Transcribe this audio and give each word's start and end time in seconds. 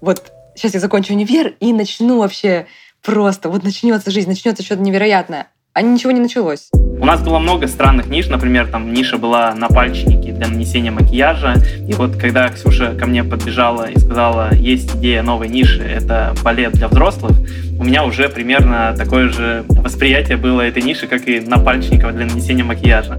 вот 0.00 0.32
сейчас 0.54 0.74
я 0.74 0.80
закончу 0.80 1.12
универ 1.12 1.54
и 1.60 1.72
начну 1.72 2.18
вообще 2.18 2.66
просто, 3.02 3.48
вот 3.48 3.62
начнется 3.62 4.10
жизнь, 4.10 4.28
начнется 4.28 4.62
что-то 4.62 4.82
невероятное. 4.82 5.48
А 5.72 5.82
ничего 5.82 6.10
не 6.10 6.20
началось. 6.20 6.70
У 6.72 7.04
нас 7.04 7.20
было 7.20 7.38
много 7.38 7.68
странных 7.68 8.06
ниш, 8.06 8.28
например, 8.28 8.66
там 8.66 8.94
ниша 8.94 9.18
была 9.18 9.52
на 9.54 9.68
пальчике 9.68 10.32
для 10.32 10.48
нанесения 10.48 10.90
макияжа. 10.90 11.56
И 11.86 11.92
вот 11.92 12.16
когда 12.16 12.48
Ксюша 12.48 12.94
ко 12.94 13.04
мне 13.04 13.22
подбежала 13.22 13.90
и 13.90 13.98
сказала, 13.98 14.54
есть 14.54 14.96
идея 14.96 15.22
новой 15.22 15.48
ниши, 15.48 15.82
это 15.82 16.34
балет 16.42 16.72
для 16.72 16.88
взрослых, 16.88 17.32
у 17.78 17.84
меня 17.84 18.04
уже 18.04 18.30
примерно 18.30 18.94
такое 18.96 19.28
же 19.28 19.66
восприятие 19.68 20.38
было 20.38 20.62
этой 20.62 20.82
ниши, 20.82 21.06
как 21.06 21.28
и 21.28 21.40
на 21.40 21.58
пальчиков 21.58 22.14
для 22.14 22.24
нанесения 22.24 22.64
макияжа. 22.64 23.18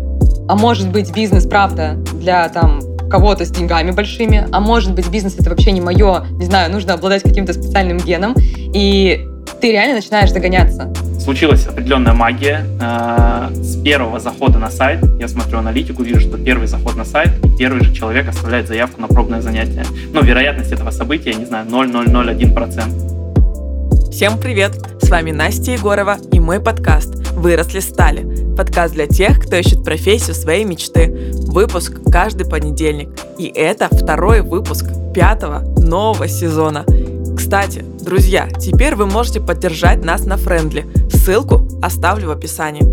А 0.49 0.55
может 0.55 0.89
быть 0.89 1.13
бизнес, 1.13 1.45
правда, 1.45 1.93
для 2.13 2.49
там 2.49 2.79
кого-то 3.09 3.45
с 3.45 3.51
деньгами 3.51 3.91
большими, 3.91 4.47
а 4.51 4.59
может 4.59 4.93
быть 4.93 5.09
бизнес 5.09 5.35
это 5.39 5.49
вообще 5.49 5.71
не 5.71 5.81
мое, 5.81 6.25
не 6.31 6.45
знаю, 6.45 6.71
нужно 6.71 6.93
обладать 6.93 7.23
каким-то 7.23 7.53
специальным 7.53 7.97
геном, 7.97 8.35
и 8.37 9.25
ты 9.61 9.71
реально 9.71 9.95
начинаешь 9.95 10.31
догоняться. 10.31 10.93
Случилась 11.19 11.65
определенная 11.67 12.13
магия. 12.13 12.65
Э, 12.79 13.49
с 13.53 13.75
первого 13.81 14.19
захода 14.19 14.59
на 14.59 14.69
сайт, 14.69 14.99
я 15.19 15.27
смотрю 15.27 15.57
аналитику, 15.59 16.03
вижу, 16.03 16.21
что 16.21 16.37
первый 16.37 16.67
заход 16.67 16.95
на 16.95 17.03
сайт, 17.03 17.31
и 17.43 17.49
первый 17.57 17.83
же 17.83 17.93
человек 17.93 18.29
оставляет 18.29 18.67
заявку 18.67 19.01
на 19.01 19.07
пробное 19.07 19.41
занятие. 19.41 19.83
Ну, 20.13 20.21
вероятность 20.21 20.71
этого 20.71 20.91
события, 20.91 21.31
я 21.31 21.37
не 21.37 21.45
знаю, 21.45 21.65
0,001%. 21.67 24.11
Всем 24.11 24.39
привет! 24.39 24.73
С 25.01 25.09
вами 25.09 25.31
Настя 25.31 25.71
Егорова 25.71 26.17
и 26.31 26.39
мой 26.39 26.59
подкаст 26.59 27.26
«Выросли 27.37 27.79
стали». 27.79 28.55
Подкаст 28.55 28.93
для 28.93 29.07
тех, 29.07 29.39
кто 29.39 29.55
ищет 29.55 29.83
профессию 29.83 30.35
своей 30.35 30.65
мечты. 30.65 31.31
Выпуск 31.47 32.01
каждый 32.11 32.45
понедельник. 32.45 33.09
И 33.37 33.45
это 33.45 33.87
второй 33.89 34.41
выпуск 34.41 34.85
пятого 35.13 35.59
нового 35.77 36.27
сезона– 36.27 36.85
кстати, 37.37 37.85
друзья, 38.01 38.49
теперь 38.59 38.95
вы 38.95 39.05
можете 39.05 39.39
поддержать 39.39 40.03
нас 40.03 40.25
на 40.25 40.35
Френдли. 40.35 40.85
Ссылку 41.09 41.65
оставлю 41.81 42.27
в 42.27 42.31
описании. 42.31 42.83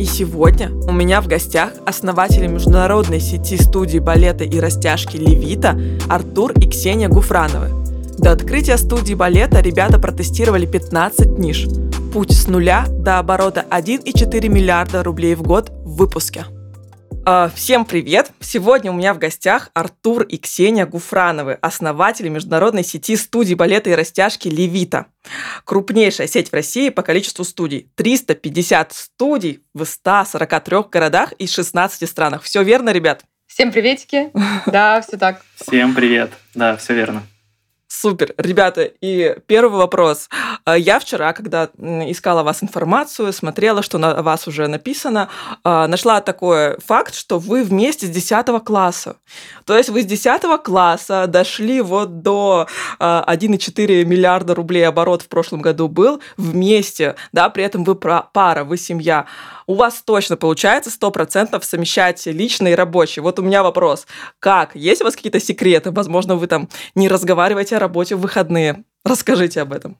И 0.00 0.06
сегодня 0.06 0.70
у 0.70 0.92
меня 0.92 1.20
в 1.20 1.26
гостях 1.26 1.72
основатели 1.84 2.46
международной 2.46 3.20
сети 3.20 3.60
студий 3.60 3.98
балета 3.98 4.44
и 4.44 4.58
растяжки 4.58 5.16
«Левита» 5.16 5.78
Артур 6.08 6.52
и 6.52 6.66
Ксения 6.66 7.08
Гуфрановы. 7.08 7.68
До 8.16 8.32
открытия 8.32 8.78
студии 8.78 9.14
балета 9.14 9.60
ребята 9.60 9.98
протестировали 9.98 10.64
15 10.64 11.38
ниш. 11.38 11.66
Путь 12.12 12.32
с 12.32 12.48
нуля 12.48 12.86
до 12.88 13.20
оборота 13.20 13.64
1,4 13.70 14.48
миллиарда 14.48 15.04
рублей 15.04 15.36
в 15.36 15.42
год 15.42 15.70
в 15.70 15.94
выпуске. 15.94 16.44
А, 17.24 17.48
всем 17.54 17.84
привет! 17.84 18.32
Сегодня 18.40 18.90
у 18.90 18.94
меня 18.94 19.14
в 19.14 19.18
гостях 19.18 19.70
Артур 19.74 20.24
и 20.24 20.36
Ксения 20.36 20.86
Гуфрановы, 20.86 21.52
основатели 21.62 22.28
международной 22.28 22.82
сети 22.82 23.16
студий 23.16 23.54
балета 23.54 23.90
и 23.90 23.94
растяжки 23.94 24.48
«Левита». 24.48 25.06
Крупнейшая 25.64 26.26
сеть 26.26 26.50
в 26.50 26.52
России 26.52 26.88
по 26.88 27.02
количеству 27.02 27.44
студий. 27.44 27.92
350 27.94 28.92
студий 28.92 29.62
в 29.72 29.84
143 29.84 30.78
городах 30.90 31.30
и 31.34 31.46
16 31.46 32.08
странах. 32.08 32.42
Все 32.42 32.64
верно, 32.64 32.90
ребят? 32.90 33.22
Всем 33.46 33.70
приветики. 33.70 34.30
Да, 34.66 35.00
все 35.00 35.16
так. 35.16 35.42
Всем 35.54 35.94
привет. 35.94 36.32
Да, 36.56 36.76
все 36.76 36.92
верно. 36.92 37.22
Супер, 37.92 38.34
ребята. 38.38 38.82
И 39.00 39.36
первый 39.48 39.76
вопрос. 39.76 40.28
А, 40.64 40.78
я 40.78 41.00
вчера, 41.00 41.32
когда 41.32 41.70
искала 41.76 42.44
вас 42.44 42.62
информацию, 42.62 43.32
смотрела, 43.32 43.82
что 43.82 43.98
на 43.98 44.22
вас 44.22 44.46
уже 44.46 44.68
написано, 44.68 45.28
а, 45.64 45.88
нашла 45.88 46.20
такой 46.20 46.78
факт, 46.78 47.16
что 47.16 47.40
вы 47.40 47.64
вместе 47.64 48.06
с 48.06 48.10
10 48.10 48.60
класса. 48.60 49.16
То 49.64 49.76
есть 49.76 49.88
вы 49.88 50.02
с 50.02 50.06
10 50.06 50.62
класса 50.62 51.26
дошли 51.26 51.80
вот 51.80 52.22
до 52.22 52.68
1,4 53.00 54.02
а, 54.02 54.04
миллиарда 54.04 54.54
рублей 54.54 54.86
оборот 54.86 55.22
в 55.22 55.28
прошлом 55.28 55.60
году 55.60 55.88
был 55.88 56.20
вместе, 56.36 57.16
да, 57.32 57.48
при 57.50 57.64
этом 57.64 57.82
вы 57.82 57.96
пара, 57.96 58.62
вы 58.62 58.76
семья 58.76 59.26
у 59.70 59.74
вас 59.74 60.02
точно 60.02 60.36
получается 60.36 60.90
100% 60.90 61.62
совмещать 61.62 62.26
личное 62.26 62.72
и 62.72 62.74
рабочее. 62.74 63.22
Вот 63.22 63.38
у 63.38 63.42
меня 63.42 63.62
вопрос. 63.62 64.08
Как? 64.40 64.74
Есть 64.74 65.00
у 65.00 65.04
вас 65.04 65.14
какие-то 65.14 65.38
секреты? 65.38 65.92
Возможно, 65.92 66.34
вы 66.34 66.48
там 66.48 66.68
не 66.96 67.08
разговариваете 67.08 67.78
работе 67.80 68.16
в 68.16 68.20
выходные. 68.20 68.84
Расскажите 69.04 69.62
об 69.62 69.72
этом. 69.72 69.98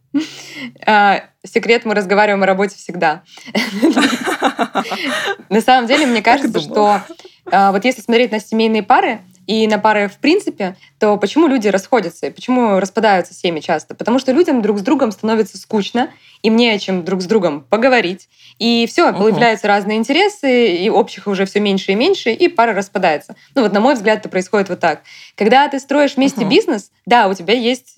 А, 0.86 1.24
секрет, 1.44 1.84
мы 1.84 1.94
разговариваем 1.94 2.42
о 2.42 2.46
работе 2.46 2.76
всегда. 2.76 3.22
На 5.48 5.60
самом 5.62 5.86
деле, 5.88 6.06
мне 6.06 6.22
кажется, 6.22 6.60
что 6.60 7.02
а, 7.50 7.72
вот 7.72 7.84
если 7.84 8.02
смотреть 8.02 8.30
на 8.30 8.40
семейные 8.40 8.82
пары, 8.82 9.20
и 9.50 9.66
на 9.66 9.80
пары 9.80 10.06
в 10.06 10.18
принципе, 10.18 10.76
то 11.00 11.16
почему 11.16 11.48
люди 11.48 11.66
расходятся 11.66 12.28
и 12.28 12.30
почему 12.30 12.78
распадаются 12.78 13.34
семьи 13.34 13.60
часто? 13.60 13.96
Потому 13.96 14.20
что 14.20 14.30
людям 14.30 14.62
друг 14.62 14.78
с 14.78 14.82
другом 14.82 15.10
становится 15.10 15.58
скучно, 15.58 16.10
им 16.42 16.54
не 16.54 16.68
о 16.70 16.78
чем 16.78 17.04
друг 17.04 17.20
с 17.20 17.24
другом 17.24 17.62
поговорить. 17.68 18.28
И 18.60 18.86
все, 18.88 19.10
угу. 19.10 19.24
появляются 19.24 19.66
разные 19.66 19.98
интересы, 19.98 20.76
и 20.76 20.88
общих 20.88 21.26
уже 21.26 21.46
все 21.46 21.58
меньше 21.58 21.90
и 21.90 21.94
меньше, 21.96 22.30
и 22.30 22.46
пара 22.46 22.74
распадается. 22.74 23.34
Ну 23.56 23.62
вот, 23.62 23.72
на 23.72 23.80
мой 23.80 23.94
взгляд, 23.94 24.20
это 24.20 24.28
происходит 24.28 24.68
вот 24.68 24.78
так. 24.78 25.02
Когда 25.34 25.66
ты 25.66 25.80
строишь 25.80 26.14
вместе 26.14 26.42
угу. 26.42 26.50
бизнес, 26.50 26.92
да, 27.04 27.26
у 27.26 27.34
тебя 27.34 27.54
есть 27.54 27.96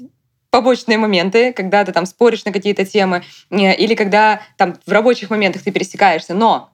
побочные 0.49 0.97
моменты, 0.97 1.53
когда 1.53 1.84
ты 1.84 1.93
там 1.93 2.07
споришь 2.07 2.47
на 2.47 2.53
какие-то 2.53 2.87
темы, 2.87 3.25
э, 3.51 3.75
или 3.75 3.95
когда 3.95 4.41
там 4.57 4.79
в 4.87 4.91
рабочих 4.91 5.29
моментах 5.29 5.65
ты 5.65 5.71
пересекаешься, 5.71 6.33
но 6.33 6.71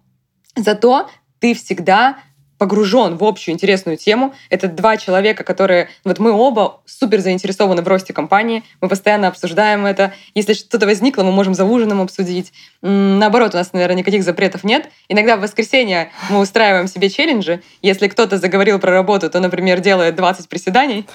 зато 0.55 1.11
ты 1.41 1.55
всегда 1.55 2.19
погружен 2.59 3.17
в 3.17 3.25
общую 3.25 3.55
интересную 3.55 3.97
тему. 3.97 4.35
Это 4.51 4.69
два 4.69 4.97
человека, 4.97 5.45
которые... 5.45 5.89
Вот 6.05 6.19
мы 6.19 6.33
оба 6.33 6.81
супер 6.85 7.21
заинтересованы 7.21 7.83
в 7.83 7.89
росте 7.89 8.13
компании, 8.13 8.65
мы 8.81 8.89
постоянно 8.89 9.29
обсуждаем 9.29 9.87
это. 9.87 10.13
Если 10.35 10.53
что-то 10.53 10.87
возникло, 10.87 11.23
мы 11.23 11.33
можем 11.33 11.55
за 11.55 11.65
ужином 11.65 12.01
обсудить. 12.01 12.53
Наоборот, 12.83 13.55
у 13.55 13.57
нас, 13.57 13.73
наверное, 13.73 13.97
никаких 13.97 14.25
запретов 14.25 14.65
нет. 14.65 14.91
Иногда 15.09 15.37
в 15.37 15.41
воскресенье 15.41 16.11
мы 16.31 16.41
устраиваем 16.41 16.89
себе 16.89 17.09
челленджи. 17.09 17.63
Если 17.83 18.09
кто-то 18.09 18.39
заговорил 18.39 18.79
про 18.79 18.91
работу, 18.91 19.31
то, 19.31 19.41
например, 19.41 19.81
делает 19.81 20.17
20 20.17 20.49
приседаний. 20.49 21.07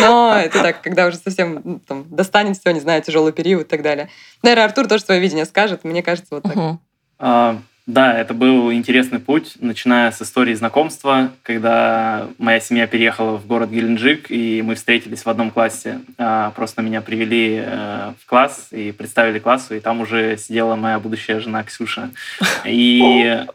Но 0.00 0.34
это 0.36 0.62
так, 0.62 0.82
когда 0.82 1.06
уже 1.06 1.16
совсем 1.16 1.80
там, 1.86 2.04
достанет 2.08 2.58
все, 2.58 2.70
не 2.70 2.80
знаю, 2.80 3.02
тяжелый 3.02 3.32
период 3.32 3.66
и 3.66 3.68
так 3.68 3.82
далее. 3.82 4.08
Наверное, 4.42 4.66
Артур 4.66 4.86
тоже 4.86 5.04
свое 5.04 5.20
видение 5.20 5.44
скажет. 5.44 5.84
Мне 5.84 6.02
кажется, 6.02 6.34
вот 6.34 6.44
так. 6.44 7.58
Да, 7.88 8.12
это 8.12 8.34
был 8.34 8.70
интересный 8.70 9.18
путь, 9.18 9.54
начиная 9.60 10.10
с 10.10 10.20
истории 10.20 10.52
знакомства, 10.52 11.32
когда 11.42 12.28
моя 12.36 12.60
семья 12.60 12.86
переехала 12.86 13.38
в 13.38 13.46
город 13.46 13.70
Геленджик, 13.70 14.30
и 14.30 14.60
мы 14.60 14.74
встретились 14.74 15.24
в 15.24 15.30
одном 15.30 15.50
классе. 15.50 16.00
А, 16.18 16.50
просто 16.50 16.82
меня 16.82 17.00
привели 17.00 17.62
э, 17.64 18.12
в 18.20 18.26
класс 18.26 18.68
и 18.72 18.92
представили 18.92 19.38
классу, 19.38 19.74
и 19.74 19.80
там 19.80 20.02
уже 20.02 20.36
сидела 20.36 20.76
моя 20.76 20.98
будущая 20.98 21.40
жена 21.40 21.64
Ксюша. 21.64 22.10
И 22.66 23.46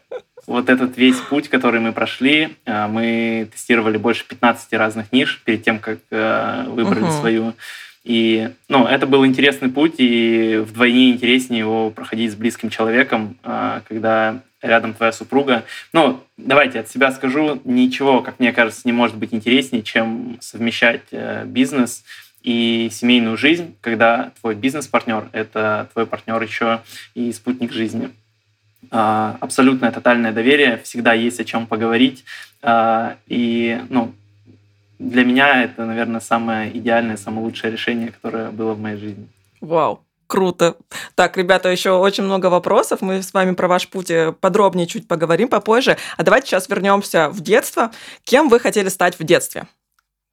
вот 0.48 0.68
этот 0.68 0.96
весь 0.96 1.20
путь, 1.20 1.48
который 1.48 1.78
мы 1.78 1.92
прошли, 1.92 2.56
э, 2.66 2.88
мы 2.88 3.48
тестировали 3.52 3.98
больше 3.98 4.26
15 4.26 4.72
разных 4.72 5.12
ниш 5.12 5.42
перед 5.44 5.62
тем, 5.62 5.78
как 5.78 6.00
э, 6.10 6.64
выбрали 6.66 7.06
uh-huh. 7.06 7.20
свою. 7.20 7.54
И 8.04 8.50
ну, 8.68 8.86
это 8.86 9.06
был 9.06 9.24
интересный 9.24 9.70
путь, 9.70 9.94
и 9.98 10.62
вдвойне 10.64 11.10
интереснее 11.10 11.60
его 11.60 11.90
проходить 11.90 12.32
с 12.32 12.34
близким 12.34 12.68
человеком, 12.68 13.38
а, 13.42 13.82
когда 13.88 14.42
рядом 14.60 14.94
твоя 14.94 15.12
супруга. 15.12 15.64
Ну, 15.92 16.20
давайте 16.36 16.80
от 16.80 16.88
себя 16.88 17.12
скажу, 17.12 17.60
ничего, 17.64 18.22
как 18.22 18.40
мне 18.40 18.52
кажется, 18.52 18.82
не 18.84 18.92
может 18.92 19.16
быть 19.16 19.32
интереснее, 19.34 19.82
чем 19.82 20.38
совмещать 20.40 21.02
э, 21.12 21.44
бизнес 21.44 22.02
и 22.42 22.88
семейную 22.90 23.36
жизнь, 23.36 23.76
когда 23.80 24.32
твой 24.40 24.54
бизнес-партнер– 24.54 25.28
это 25.32 25.88
твой 25.92 26.06
партнер 26.06 26.40
еще 26.42 26.80
и 27.14 27.32
спутник 27.32 27.72
жизни. 27.72 28.10
А, 28.90 29.36
абсолютное 29.40 29.90
тотальное 29.90 30.32
доверие, 30.32 30.78
всегда 30.78 31.12
есть 31.14 31.40
о 31.40 31.44
чем 31.44 31.66
поговорить. 31.66 32.24
А, 32.62 33.16
и 33.26 33.80
ну, 33.88 34.14
для 34.98 35.24
меня 35.24 35.64
это, 35.64 35.84
наверное, 35.84 36.20
самое 36.20 36.76
идеальное, 36.76 37.16
самое 37.16 37.44
лучшее 37.44 37.72
решение, 37.72 38.12
которое 38.12 38.50
было 38.50 38.74
в 38.74 38.80
моей 38.80 38.96
жизни. 38.96 39.28
Вау. 39.60 40.00
Круто. 40.26 40.76
Так, 41.14 41.36
ребята, 41.36 41.68
еще 41.68 41.92
очень 41.92 42.24
много 42.24 42.46
вопросов. 42.46 43.02
Мы 43.02 43.22
с 43.22 43.34
вами 43.34 43.54
про 43.54 43.68
ваш 43.68 43.88
путь 43.88 44.10
э, 44.10 44.32
подробнее 44.32 44.86
чуть 44.86 45.06
поговорим 45.06 45.48
попозже. 45.48 45.98
А 46.16 46.22
давайте 46.22 46.48
сейчас 46.48 46.68
вернемся 46.68 47.28
в 47.28 47.40
детство. 47.42 47.92
Кем 48.24 48.48
вы 48.48 48.58
хотели 48.58 48.88
стать 48.88 49.18
в 49.18 49.24
детстве? 49.24 49.64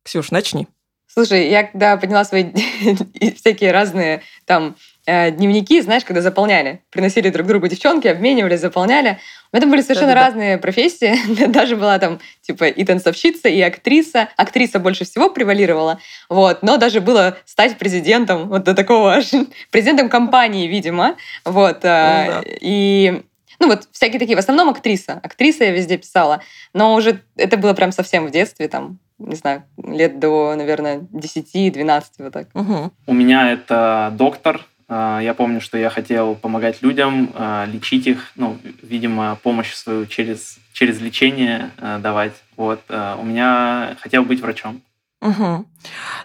Ксюш, 0.03 0.31
начни. 0.31 0.67
Слушай, 1.07 1.49
я 1.49 1.63
когда 1.63 1.97
подняла 1.97 2.23
свои 2.23 2.51
всякие 3.35 3.71
разные 3.73 4.21
там 4.45 4.77
дневники, 5.05 5.81
знаешь, 5.81 6.05
когда 6.05 6.21
заполняли. 6.21 6.81
Приносили 6.91 7.29
друг 7.29 7.47
другу 7.47 7.67
девчонки, 7.67 8.07
обменивались, 8.07 8.59
заполняли. 8.59 9.19
У 9.51 9.55
меня 9.55 9.61
там 9.61 9.71
были 9.71 9.81
совершенно 9.81 10.13
Да-да-да. 10.13 10.27
разные 10.27 10.57
профессии. 10.57 11.47
Даже 11.47 11.75
была 11.75 11.99
там 11.99 12.19
типа 12.41 12.65
и 12.65 12.83
танцовщица, 12.83 13.49
и 13.49 13.59
актриса. 13.61 14.29
Актриса 14.37 14.79
больше 14.79 15.05
всего 15.05 15.29
превалировала. 15.29 15.99
Вот. 16.29 16.63
Но 16.63 16.77
даже 16.77 17.01
было 17.01 17.37
стать 17.45 17.77
президентом 17.77 18.47
вот 18.47 18.63
до 18.63 18.73
такого 18.73 19.15
аж. 19.15 19.31
Президентом 19.71 20.09
компании, 20.09 20.67
видимо. 20.67 21.15
Вот. 21.45 21.83
Э, 21.83 22.25
ну, 22.25 22.31
да. 22.31 22.41
И 22.45 23.23
ну 23.61 23.67
вот 23.67 23.87
всякие 23.91 24.19
такие, 24.19 24.35
в 24.35 24.39
основном 24.39 24.69
актриса. 24.69 25.19
Актриса 25.21 25.65
я 25.65 25.71
везде 25.71 25.97
писала. 25.97 26.41
Но 26.73 26.95
уже 26.95 27.21
это 27.35 27.57
было 27.57 27.73
прям 27.73 27.91
совсем 27.91 28.25
в 28.25 28.31
детстве, 28.31 28.67
там, 28.67 28.97
не 29.19 29.35
знаю, 29.35 29.63
лет 29.77 30.17
до, 30.17 30.55
наверное, 30.55 30.99
10-12, 31.13 32.03
вот 32.17 32.33
так. 32.33 32.47
Угу. 32.55 32.91
У 33.05 33.13
меня 33.13 33.51
это 33.51 34.11
доктор. 34.17 34.65
А, 34.93 35.21
я 35.21 35.33
помню, 35.33 35.61
что 35.61 35.77
я 35.77 35.89
хотел 35.89 36.35
помогать 36.35 36.81
людям, 36.81 37.31
а, 37.33 37.65
лечить 37.65 38.07
их, 38.07 38.33
ну, 38.35 38.59
видимо, 38.81 39.39
помощь 39.41 39.73
свою 39.73 40.05
через, 40.05 40.57
через 40.73 40.99
лечение 40.99 41.71
а, 41.77 41.97
давать. 41.97 42.33
Вот. 42.57 42.81
У 42.89 43.23
меня 43.23 43.95
хотел 44.01 44.23
быть 44.23 44.41
врачом. 44.41 44.81
Угу. 45.21 45.65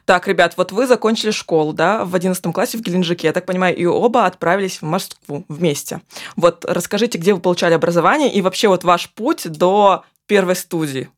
Так, 0.04 0.26
ребят, 0.26 0.54
вот 0.56 0.72
вы 0.72 0.86
закончили 0.86 1.30
школу, 1.30 1.72
да, 1.72 2.04
в 2.04 2.14
11 2.14 2.52
классе 2.52 2.76
в 2.76 2.80
Геленджике, 2.80 3.28
я 3.28 3.32
так 3.32 3.46
понимаю, 3.46 3.76
и 3.76 3.84
оба 3.84 4.26
отправились 4.26 4.82
в 4.82 4.82
Москву 4.82 5.44
вместе. 5.48 6.00
Вот 6.34 6.64
расскажите, 6.64 7.18
где 7.18 7.34
вы 7.34 7.40
получали 7.40 7.74
образование 7.74 8.32
и 8.32 8.42
вообще 8.42 8.68
вот 8.68 8.84
ваш 8.84 9.10
путь 9.10 9.48
до 9.48 10.04
первой 10.26 10.56
студии. 10.56 11.08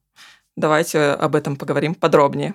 Давайте 0.56 0.98
об 0.98 1.34
этом 1.34 1.56
поговорим 1.56 1.94
подробнее. 1.94 2.54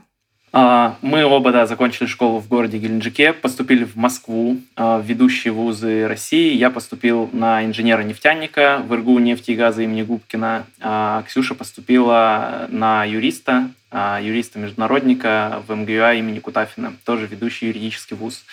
А, 0.55 0.97
мы 1.01 1.25
оба, 1.25 1.51
да, 1.51 1.65
закончили 1.65 2.05
школу 2.05 2.39
в 2.39 2.47
городе 2.47 2.77
Геленджике, 2.77 3.33
поступили 3.33 3.85
в 3.85 3.95
Москву, 3.95 4.59
а, 4.75 4.99
в 4.99 5.05
ведущие 5.05 5.51
вузы 5.51 6.07
России. 6.07 6.55
Я 6.55 6.69
поступил 6.69 7.27
на 7.33 7.65
инженера-нефтяника 7.65 8.83
в 8.87 8.93
ИРГУ 8.93 9.17
нефти 9.17 9.51
и 9.51 9.55
газа 9.55 9.81
имени 9.81 10.03
Губкина. 10.03 10.65
А 10.79 11.23
Ксюша 11.23 11.55
поступила 11.55 12.67
на 12.69 13.03
юриста, 13.03 13.71
юриста-международника 13.91 15.63
в 15.67 15.75
МГУА 15.75 16.13
имени 16.13 16.37
Кутафина, 16.37 16.93
тоже 17.03 17.25
ведущий 17.25 17.67
юридический 17.67 18.15
вуз. 18.15 18.43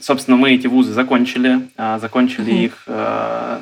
Собственно, 0.00 0.36
мы 0.36 0.52
эти 0.52 0.66
вузы 0.66 0.92
закончили, 0.92 1.68
закончили 1.76 2.52
mm-hmm. 2.52 2.64
их 2.64 2.88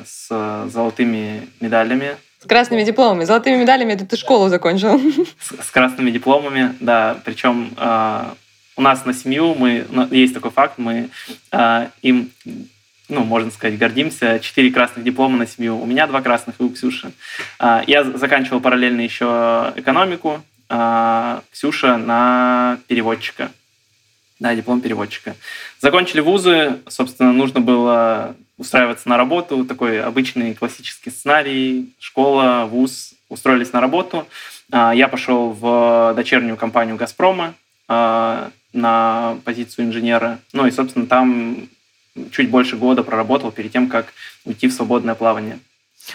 с 0.05 0.69
золотыми 0.71 1.47
медалями 1.59 2.17
с 2.43 2.45
красными 2.45 2.83
дипломами. 2.83 3.23
Золотыми 3.23 3.55
медалями 3.55 3.93
это 3.93 4.05
ты 4.05 4.17
школу 4.17 4.49
закончил. 4.49 4.99
С, 5.39 5.65
с 5.65 5.71
красными 5.71 6.11
дипломами, 6.11 6.75
да. 6.81 7.17
Причем 7.23 7.73
э, 7.77 8.23
у 8.75 8.81
нас 8.81 9.05
на 9.05 9.13
семью 9.13 9.55
мы 9.55 9.87
есть 10.11 10.33
такой 10.33 10.51
факт, 10.51 10.73
мы 10.77 11.09
э, 11.53 11.87
им, 12.01 12.31
ну, 13.07 13.23
можно 13.23 13.49
сказать, 13.49 13.77
гордимся. 13.77 14.39
Четыре 14.39 14.71
красных 14.71 15.05
диплома 15.05 15.37
на 15.37 15.47
семью. 15.47 15.79
У 15.79 15.85
меня 15.85 16.05
два 16.05 16.21
красных 16.21 16.59
и 16.59 16.63
у 16.63 16.69
Ксюши. 16.69 17.13
Э, 17.59 17.81
я 17.87 18.03
заканчивал 18.03 18.59
параллельно 18.59 18.99
еще 18.99 19.71
экономику. 19.77 20.41
Э, 20.69 21.39
Ксюша 21.53 21.95
на 21.95 22.77
переводчика. 22.87 23.51
Да, 24.41 24.53
диплом 24.53 24.81
переводчика. 24.81 25.37
Закончили 25.79 26.19
вузы, 26.19 26.79
собственно, 26.89 27.31
нужно 27.31 27.61
было 27.61 28.35
устраиваться 28.57 29.09
на 29.09 29.17
работу, 29.17 29.65
такой 29.65 30.01
обычный 30.01 30.53
классический 30.53 31.09
сценарий, 31.09 31.93
школа, 31.99 32.67
вуз, 32.69 33.13
устроились 33.29 33.73
на 33.73 33.81
работу. 33.81 34.27
А, 34.71 34.93
я 34.93 35.07
пошел 35.07 35.51
в 35.51 36.13
дочернюю 36.15 36.57
компанию 36.57 36.95
«Газпрома» 36.95 37.55
а, 37.87 38.51
на 38.71 39.37
позицию 39.43 39.85
инженера. 39.85 40.39
Ну 40.53 40.65
и, 40.65 40.71
собственно, 40.71 41.07
там 41.07 41.67
чуть 42.31 42.49
больше 42.49 42.77
года 42.77 43.03
проработал 43.03 43.51
перед 43.51 43.71
тем, 43.71 43.89
как 43.89 44.13
уйти 44.45 44.67
в 44.67 44.73
свободное 44.73 45.15
плавание. 45.15 45.59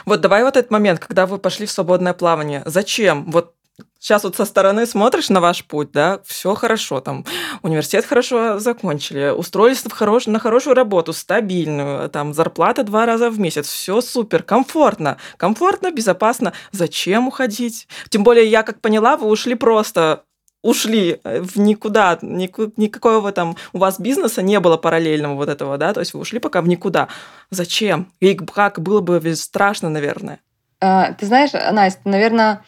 Вот 0.05 0.21
давай 0.21 0.45
вот 0.45 0.57
этот 0.57 0.71
момент, 0.71 1.01
когда 1.01 1.27
вы 1.27 1.39
пошли 1.39 1.67
в 1.67 1.71
свободное 1.71 2.13
плавание. 2.13 2.63
Зачем? 2.67 3.25
Вот 3.31 3.55
Сейчас 3.99 4.23
вот 4.23 4.37
со 4.37 4.45
стороны 4.45 4.87
смотришь 4.87 5.29
на 5.29 5.41
ваш 5.41 5.65
путь, 5.65 5.91
да, 5.93 6.21
все 6.25 6.55
хорошо, 6.55 7.01
там, 7.01 7.25
университет 7.63 8.05
хорошо 8.05 8.59
закончили, 8.61 9.31
устроились 9.31 9.79
в 9.79 9.91
хорош, 9.91 10.27
на 10.27 10.39
хорошую 10.39 10.75
работу, 10.75 11.13
стабильную, 11.13 12.09
там, 12.09 12.33
зарплата 12.33 12.85
два 12.85 13.07
раза 13.07 13.29
в 13.29 13.41
месяц, 13.41 13.67
все 13.67 14.01
супер, 14.01 14.45
комфортно, 14.45 15.17
комфортно, 15.37 15.91
безопасно. 15.91 16.53
Зачем 16.71 17.27
уходить? 17.27 17.89
Тем 18.09 18.23
более, 18.23 18.47
я 18.47 18.63
как 18.63 18.81
поняла, 18.81 19.17
вы 19.17 19.27
ушли 19.27 19.55
просто 19.55 20.23
ушли 20.63 21.21
э, 21.25 21.41
в 21.41 21.59
никуда, 21.59 22.19
никакого 22.23 23.33
там 23.33 23.57
у 23.73 23.79
вас 23.79 24.01
бизнеса 24.01 24.43
не 24.43 24.59
было 24.61 24.77
параллельного 24.77 25.35
вот 25.35 25.49
этого, 25.49 25.79
да, 25.79 25.93
то 25.93 26.01
есть 26.01 26.15
вы 26.15 26.21
ушли 26.21 26.39
пока 26.39 26.63
в 26.63 26.69
никуда. 26.69 27.09
Зачем? 27.51 28.13
И 28.21 28.35
как 28.35 28.81
было 28.81 29.01
бы 29.01 29.35
страшно, 29.35 29.89
наверное. 29.89 30.41
А, 30.81 31.13
ты 31.13 31.27
знаешь, 31.27 31.53
Настя, 31.53 32.01
наверное, 32.05 32.65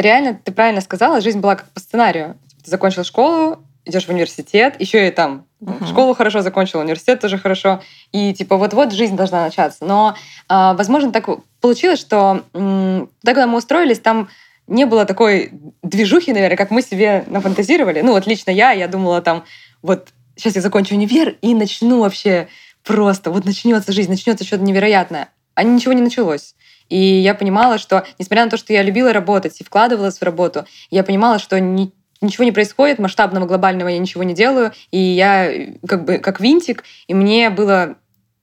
реально 0.00 0.38
ты 0.42 0.52
правильно 0.52 0.80
сказала, 0.80 1.20
жизнь 1.20 1.40
была 1.40 1.56
как 1.56 1.70
по 1.70 1.80
сценарию. 1.80 2.36
Ты 2.64 2.70
закончил 2.70 3.04
школу, 3.04 3.58
идешь 3.84 4.06
в 4.06 4.10
университет, 4.10 4.76
еще 4.78 5.08
и 5.08 5.10
там 5.10 5.46
uh-huh. 5.60 5.88
школу 5.88 6.14
хорошо 6.14 6.42
закончил, 6.42 6.80
университет 6.80 7.20
тоже 7.20 7.38
хорошо, 7.38 7.82
и 8.12 8.34
типа 8.34 8.56
вот-вот 8.56 8.92
жизнь 8.92 9.16
должна 9.16 9.44
начаться. 9.44 9.84
Но, 9.84 10.14
э, 10.48 10.72
возможно, 10.74 11.12
так 11.12 11.28
получилось, 11.60 11.98
что 11.98 12.42
э, 12.52 13.06
когда 13.24 13.46
мы 13.46 13.58
устроились, 13.58 13.98
там 13.98 14.28
не 14.66 14.84
было 14.84 15.04
такой 15.04 15.50
движухи, 15.82 16.32
наверное, 16.32 16.56
как 16.56 16.70
мы 16.70 16.82
себе 16.82 17.24
нафантазировали. 17.26 18.00
Ну 18.02 18.12
вот 18.12 18.26
лично 18.26 18.50
я, 18.50 18.70
я 18.70 18.86
думала 18.86 19.20
там, 19.20 19.44
вот 19.82 20.08
сейчас 20.36 20.54
я 20.54 20.60
закончу 20.60 20.94
универ 20.94 21.36
и 21.42 21.54
начну 21.54 22.00
вообще 22.00 22.48
просто, 22.84 23.30
вот 23.30 23.44
начнется 23.44 23.92
жизнь, 23.92 24.10
начнется 24.10 24.44
что-то 24.44 24.62
невероятное. 24.62 25.28
А 25.54 25.62
ничего 25.62 25.92
не 25.92 26.02
началось. 26.02 26.54
И 26.90 26.98
я 26.98 27.34
понимала, 27.34 27.78
что, 27.78 28.04
несмотря 28.18 28.44
на 28.44 28.50
то, 28.50 28.56
что 28.58 28.74
я 28.74 28.82
любила 28.82 29.12
работать 29.12 29.60
и 29.60 29.64
вкладывалась 29.64 30.18
в 30.18 30.22
работу, 30.22 30.66
я 30.90 31.02
понимала, 31.02 31.38
что 31.38 31.58
ни, 31.58 31.92
ничего 32.20 32.44
не 32.44 32.52
происходит, 32.52 32.98
масштабного, 32.98 33.46
глобального 33.46 33.88
я 33.88 33.98
ничего 33.98 34.24
не 34.24 34.34
делаю, 34.34 34.72
и 34.90 34.98
я 34.98 35.50
как 35.86 36.04
бы 36.04 36.18
как 36.18 36.40
винтик, 36.40 36.84
и 37.06 37.14
мне 37.14 37.48
было... 37.48 37.96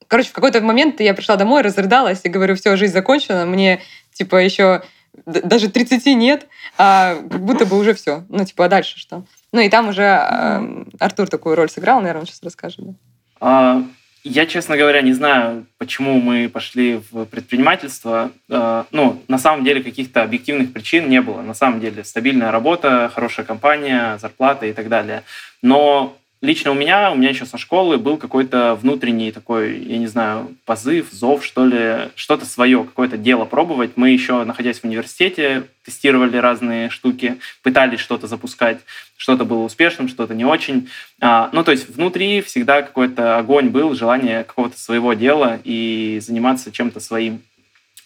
Короче, 0.08 0.30
в 0.30 0.34
какой-то 0.34 0.62
момент 0.62 1.02
я 1.02 1.14
пришла 1.14 1.36
домой, 1.36 1.62
разрыдалась 1.62 2.22
и 2.24 2.30
говорю, 2.30 2.56
все, 2.56 2.78
жизнь 2.78 2.94
закончена, 2.94 3.46
мне 3.46 3.82
типа 4.14 4.38
еще 4.38 4.82
даже 5.26 5.70
30 5.70 6.06
нет, 6.16 6.48
а 6.78 7.16
как 7.16 7.42
будто 7.42 7.66
бы 7.66 7.78
уже 7.78 7.94
все. 7.94 8.24
Ну, 8.30 8.46
типа, 8.46 8.66
а 8.66 8.70
дальше 8.70 9.00
что? 9.00 9.26
Ну, 9.52 9.60
и 9.60 9.70
там 9.70 9.90
уже 9.90 10.04
э, 10.04 10.86
Артур 11.00 11.28
такую 11.28 11.56
роль 11.56 11.70
сыграл, 11.70 12.00
наверное, 12.00 12.22
он 12.22 12.28
сейчас 12.28 12.44
расскажет. 12.44 12.80
Да? 12.82 12.94
А, 13.40 13.84
я, 14.27 14.45
честно 14.45 14.77
говоря, 14.77 15.01
не 15.01 15.13
знаю, 15.13 15.65
почему 15.77 16.19
мы 16.19 16.50
пошли 16.50 17.01
в 17.12 17.25
предпринимательство. 17.25 18.31
Э, 18.50 18.83
ну, 18.91 19.21
на 19.27 19.38
самом 19.38 19.63
деле 19.63 19.83
каких-то 19.83 20.24
объективных 20.24 20.74
причин 20.74 21.09
не 21.09 21.21
было. 21.21 21.41
На 21.41 21.53
самом 21.53 21.79
деле 21.79 22.03
стабильная 22.03 22.51
работа, 22.51 23.12
хорошая 23.13 23.45
компания, 23.45 24.18
зарплата 24.19 24.65
и 24.65 24.74
так 24.74 24.89
далее. 24.89 25.24
Но 25.62 26.18
лично 26.42 26.72
у 26.72 26.74
меня, 26.74 27.12
у 27.12 27.16
меня 27.16 27.30
еще 27.30 27.45
со 27.45 27.57
школы 27.57 27.98
был 27.98 28.18
какой-то 28.18 28.75
внутренний 28.75 29.31
такой, 29.31 29.80
я 29.80 29.98
не 29.98 30.07
знаю, 30.07 30.56
позыв, 30.66 31.12
зов, 31.12 31.44
что 31.45 31.66
ли, 31.66 32.10
что-то 32.16 32.45
свое, 32.45 32.84
какое-то 32.84 33.18
дело 33.18 33.45
пробовать. 33.45 33.92
Мы 33.95 34.12
еще, 34.12 34.44
находясь 34.44 34.80
в 34.80 34.84
университете, 34.86 35.63
тестировали 35.84 36.38
разные 36.38 36.89
штуки, 36.89 37.38
пытались 37.63 38.00
что-то 38.00 38.27
запускать. 38.27 38.79
Что-то 39.15 39.46
было 39.46 39.63
успешным, 39.63 40.10
что-то 40.10 40.36
не 40.36 40.46
очень. 40.46 40.89
А, 41.20 41.50
ну, 41.53 41.63
то 41.63 41.72
есть 41.72 41.89
внутри 41.89 42.41
всегда 42.41 42.82
какой-то 42.82 43.38
огонь 43.38 43.70
был, 43.70 43.96
желание 43.96 44.44
какого-то 44.44 44.77
своего 44.79 45.13
дела 45.13 45.60
и 45.63 46.20
заниматься 46.22 46.72
чем-то 46.72 47.00
своим. 47.00 47.41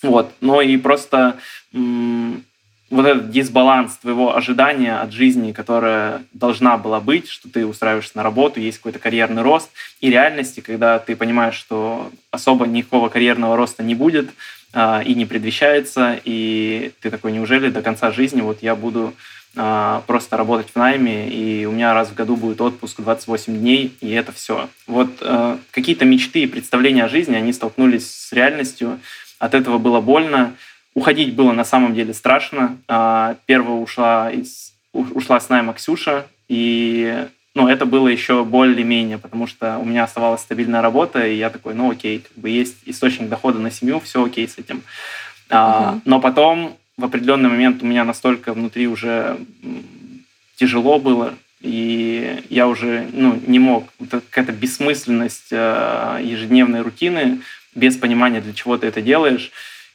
Вот. 0.01 0.31
Но 0.41 0.61
и 0.61 0.77
просто 0.77 1.37
вот 2.91 3.05
этот 3.05 3.31
дисбаланс 3.31 3.95
твоего 3.97 4.35
ожидания 4.35 4.99
от 4.99 5.13
жизни, 5.13 5.53
которая 5.53 6.23
должна 6.33 6.77
была 6.77 6.99
быть, 6.99 7.29
что 7.29 7.49
ты 7.49 7.65
устраиваешься 7.65 8.17
на 8.17 8.23
работу, 8.23 8.59
есть 8.59 8.77
какой-то 8.77 8.99
карьерный 8.99 9.41
рост, 9.41 9.69
и 10.01 10.09
реальности, 10.09 10.59
когда 10.59 10.99
ты 10.99 11.15
понимаешь, 11.15 11.55
что 11.55 12.11
особо 12.31 12.67
никакого 12.67 13.07
карьерного 13.07 13.55
роста 13.55 13.81
не 13.81 13.95
будет 13.95 14.29
э, 14.73 15.03
и 15.05 15.15
не 15.15 15.25
предвещается, 15.25 16.19
и 16.25 16.91
ты 16.99 17.09
такой, 17.09 17.31
неужели 17.31 17.69
до 17.69 17.81
конца 17.81 18.11
жизни 18.11 18.41
вот 18.41 18.61
я 18.61 18.75
буду 18.75 19.13
э, 19.55 20.01
просто 20.05 20.35
работать 20.35 20.67
в 20.71 20.75
найме, 20.75 21.29
и 21.29 21.65
у 21.65 21.71
меня 21.71 21.93
раз 21.93 22.09
в 22.09 22.13
году 22.13 22.35
будет 22.35 22.59
отпуск 22.59 22.99
28 22.99 23.57
дней, 23.57 23.95
и 24.01 24.11
это 24.11 24.33
все. 24.33 24.67
Вот 24.85 25.11
э, 25.21 25.57
какие-то 25.71 26.03
мечты 26.03 26.43
и 26.43 26.47
представления 26.47 27.05
о 27.05 27.09
жизни, 27.09 27.35
они 27.35 27.53
столкнулись 27.53 28.11
с 28.11 28.33
реальностью, 28.33 28.99
от 29.39 29.55
этого 29.55 29.77
было 29.77 30.01
больно, 30.01 30.55
Уходить 30.93 31.35
было 31.35 31.51
на 31.53 31.63
самом 31.63 31.93
деле 31.93 32.13
страшно. 32.13 32.77
А, 32.87 33.37
первая 33.45 33.77
ушла, 33.77 34.31
из, 34.31 34.73
ушла 34.93 35.39
с 35.39 35.49
найма 35.49 35.73
Ксюша, 35.73 36.27
и 36.47 37.27
ну, 37.53 37.67
это 37.67 37.85
было 37.85 38.07
еще 38.07 38.43
более-менее, 38.43 39.17
потому 39.17 39.47
что 39.47 39.77
у 39.77 39.85
меня 39.85 40.03
оставалась 40.03 40.41
стабильная 40.41 40.81
работа, 40.81 41.25
и 41.25 41.37
я 41.37 41.49
такой, 41.49 41.73
ну 41.73 41.91
окей, 41.91 42.19
как 42.19 42.37
бы 42.37 42.49
есть 42.49 42.77
источник 42.85 43.29
дохода 43.29 43.59
на 43.59 43.71
семью, 43.71 43.99
все 43.99 44.23
окей 44.23 44.47
с 44.47 44.57
этим. 44.57 44.83
Uh-huh. 45.49 45.99
Но 46.05 46.21
потом 46.21 46.77
в 46.97 47.05
определенный 47.05 47.49
момент 47.49 47.83
у 47.83 47.85
меня 47.85 48.05
настолько 48.05 48.53
внутри 48.53 48.87
уже 48.87 49.37
тяжело 50.55 50.99
было, 50.99 51.33
и 51.61 52.43
я 52.49 52.67
уже 52.67 53.07
ну, 53.11 53.39
не 53.47 53.59
мог. 53.59 53.91
Какая-то 54.09 54.51
бессмысленность 54.51 55.51
э, 55.51 56.19
ежедневной 56.23 56.81
рутины, 56.81 57.41
без 57.75 57.97
понимания, 57.97 58.41
для 58.41 58.53
чего 58.53 58.77
ты 58.77 58.87
это 58.87 59.01
делаешь. 59.01 59.51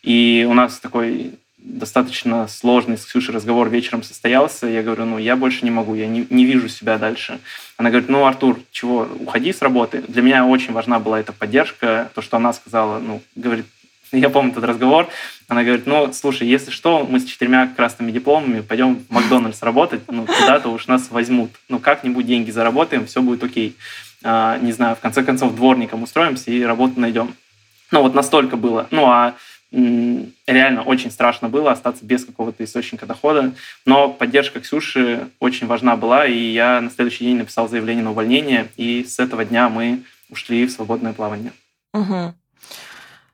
И 0.07 0.47
у 0.49 0.55
нас 0.55 0.79
такой 0.79 1.33
достаточно 1.59 2.49
сложный 2.49 2.97
с 2.97 3.05
Ксюшей 3.05 3.35
разговор 3.35 3.69
вечером 3.69 4.03
состоялся. 4.03 4.67
Я 4.67 4.83
говорю, 4.83 5.05
ну, 5.05 5.19
я 5.19 5.37
больше 5.37 5.65
не 5.65 5.71
могу, 5.71 5.95
я 5.95 6.07
не, 6.07 6.27
не 6.31 6.47
вижу 6.47 6.69
себя 6.69 6.97
дальше. 6.97 7.41
Она 7.77 7.91
говорит, 7.91 8.09
ну, 8.09 8.25
Артур, 8.25 8.59
чего, 8.71 9.07
уходи 9.21 9.53
с 9.53 9.61
работы. 9.61 10.03
Для 10.09 10.23
меня 10.23 10.47
очень 10.47 10.73
важна 10.73 10.99
была 10.99 11.21
эта 11.21 11.35
поддержка, 11.35 12.11
то, 12.15 12.23
что 12.23 12.39
она 12.39 12.55
сказала, 12.55 12.99
ну, 13.01 13.21
говорит, 13.35 13.67
Я 14.13 14.31
помню 14.31 14.53
этот 14.53 14.65
разговор. 14.65 15.09
Она 15.49 15.63
говорит, 15.63 15.87
ну, 15.87 16.13
слушай, 16.13 16.47
если 16.47 16.71
что, 16.71 17.07
мы 17.09 17.21
с 17.21 17.25
четырьмя 17.25 17.69
красными 17.69 18.11
дипломами 18.11 18.61
пойдем 18.61 18.97
в 18.97 19.11
Макдональдс 19.11 19.63
работать, 19.63 20.01
ну, 20.09 20.27
куда-то 20.27 20.69
уж 20.69 20.87
нас 20.87 21.11
возьмут. 21.11 21.51
Ну, 21.69 21.79
как-нибудь 21.79 22.27
деньги 22.27 22.51
заработаем, 22.51 23.07
все 23.07 23.23
будет 23.23 23.45
окей. 23.45 23.77
А, 24.23 24.59
не 24.59 24.73
знаю, 24.73 24.97
в 24.97 25.01
конце 25.01 25.23
концов, 25.23 25.55
дворником 25.55 26.03
устроимся 26.03 26.51
и 26.51 26.63
работу 26.63 27.01
найдем. 27.01 27.35
Ну, 27.93 28.03
вот 28.03 28.15
настолько 28.15 28.57
было. 28.57 28.89
Ну, 28.91 29.07
а 29.07 29.35
реально 30.47 30.83
очень 30.83 31.11
страшно 31.11 31.49
было 31.49 31.73
остаться 31.73 32.05
без 32.05 32.25
какого-то 32.25 32.65
источника 32.65 33.07
дохода, 33.07 33.53
но 33.85 34.09
поддержка 34.09 34.61
Ксюши 34.61 35.29
очень 35.39 35.67
важна 35.67 35.97
была, 35.97 36.27
и 36.27 36.39
я 36.39 36.81
на 36.81 36.91
следующий 36.91 37.25
день 37.25 37.37
написал 37.37 37.69
заявление 37.69 38.05
на 38.05 38.13
увольнение, 38.13 38.69
и 38.77 39.05
с 39.05 39.19
этого 39.19 39.45
дня 39.45 39.69
мы 39.69 40.03
ушли 40.31 40.67
в 40.67 40.71
свободное 40.71 41.13
плавание. 41.13 41.53
Угу. 41.93 42.35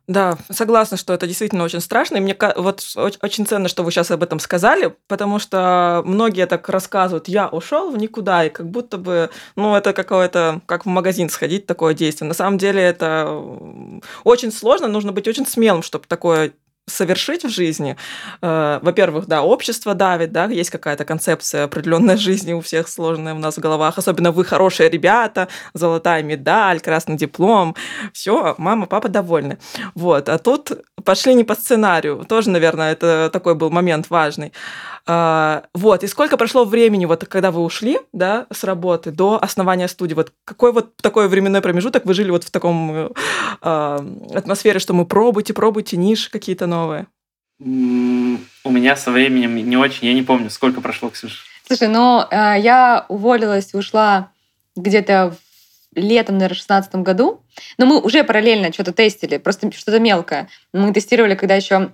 Да, 0.08 0.36
согласна, 0.50 0.96
что 0.96 1.14
это 1.14 1.26
действительно 1.28 1.62
очень 1.62 1.80
страшно. 1.80 2.16
И 2.16 2.20
мне 2.20 2.36
вот 2.56 2.82
очень 2.96 3.46
ценно, 3.46 3.68
что 3.68 3.84
вы 3.84 3.92
сейчас 3.92 4.10
об 4.10 4.22
этом 4.22 4.40
сказали, 4.40 4.96
потому 5.06 5.38
что 5.38 6.02
многие 6.04 6.46
так 6.46 6.68
рассказывают, 6.68 7.28
я 7.28 7.48
ушел 7.48 7.90
в 7.90 7.96
никуда, 7.96 8.44
и 8.44 8.50
как 8.50 8.68
будто 8.68 8.98
бы, 8.98 9.30
ну, 9.54 9.76
это 9.76 9.92
какое-то, 9.92 10.60
как 10.66 10.84
в 10.84 10.88
магазин 10.88 11.28
сходить, 11.30 11.66
такое 11.66 11.94
действие. 11.94 12.26
На 12.26 12.34
самом 12.34 12.58
деле 12.58 12.82
это 12.82 13.30
очень 14.24 14.50
сложно, 14.50 14.88
нужно 14.88 15.12
быть 15.12 15.28
очень 15.28 15.46
смелым, 15.46 15.82
чтобы 15.82 16.06
такое 16.08 16.52
совершить 16.92 17.44
в 17.44 17.48
жизни. 17.48 17.96
Э, 18.40 18.78
во-первых, 18.82 19.26
да, 19.26 19.42
общество 19.42 19.94
давит, 19.94 20.32
да, 20.32 20.44
есть 20.46 20.70
какая-то 20.70 21.04
концепция 21.04 21.64
определенной 21.64 22.16
жизни 22.16 22.52
у 22.52 22.60
всех 22.60 22.88
сложная 22.88 23.34
у 23.34 23.38
нас 23.38 23.56
в 23.56 23.60
головах, 23.60 23.98
особенно 23.98 24.32
вы 24.32 24.44
хорошие 24.44 24.88
ребята, 24.88 25.48
золотая 25.74 26.22
медаль, 26.22 26.80
красный 26.80 27.16
диплом, 27.16 27.74
все, 28.12 28.54
мама, 28.58 28.86
папа 28.86 29.08
довольны. 29.08 29.58
Вот, 29.94 30.28
а 30.28 30.38
тут 30.38 30.72
пошли 31.04 31.34
не 31.34 31.44
по 31.44 31.54
сценарию, 31.54 32.24
тоже, 32.28 32.50
наверное, 32.50 32.92
это 32.92 33.30
такой 33.32 33.54
был 33.54 33.70
момент 33.70 34.10
важный. 34.10 34.52
А, 35.04 35.64
вот, 35.74 36.04
и 36.04 36.06
сколько 36.06 36.36
прошло 36.36 36.64
времени, 36.64 37.06
вот 37.06 37.24
когда 37.26 37.50
вы 37.50 37.62
ушли, 37.62 37.98
да, 38.12 38.46
с 38.52 38.62
работы 38.62 39.10
до 39.10 39.42
основания 39.42 39.88
студии, 39.88 40.14
вот 40.14 40.32
какой 40.44 40.72
вот 40.72 40.96
такой 40.96 41.28
временной 41.28 41.60
промежуток 41.60 42.06
вы 42.06 42.14
жили 42.14 42.30
вот 42.30 42.44
в 42.44 42.50
таком 42.50 43.12
э, 43.60 43.98
атмосфере, 44.34 44.78
что 44.78 44.94
мы 44.94 45.04
пробуйте, 45.04 45.54
пробуйте 45.54 45.96
ниши 45.96 46.30
какие-то 46.30 46.66
новые? 46.66 47.06
У 47.58 48.70
меня 48.70 48.96
со 48.96 49.10
временем 49.10 49.56
не 49.56 49.76
очень, 49.76 50.06
я 50.06 50.14
не 50.14 50.22
помню, 50.22 50.50
сколько 50.50 50.80
прошло, 50.80 51.10
Ксюша. 51.10 51.44
Слушай, 51.66 51.88
ну, 51.88 52.22
э, 52.30 52.60
я 52.60 53.06
уволилась, 53.08 53.74
ушла 53.74 54.30
где-то 54.76 55.36
летом, 55.94 56.36
наверное, 56.36 56.56
в 56.56 56.64
2016 56.64 56.94
году. 56.96 57.42
Но 57.76 57.86
мы 57.86 58.00
уже 58.00 58.24
параллельно 58.24 58.72
что-то 58.72 58.92
тестили, 58.92 59.38
просто 59.38 59.70
что-то 59.72 60.00
мелкое. 60.00 60.48
Мы 60.72 60.92
тестировали, 60.92 61.34
когда 61.34 61.54
еще 61.54 61.92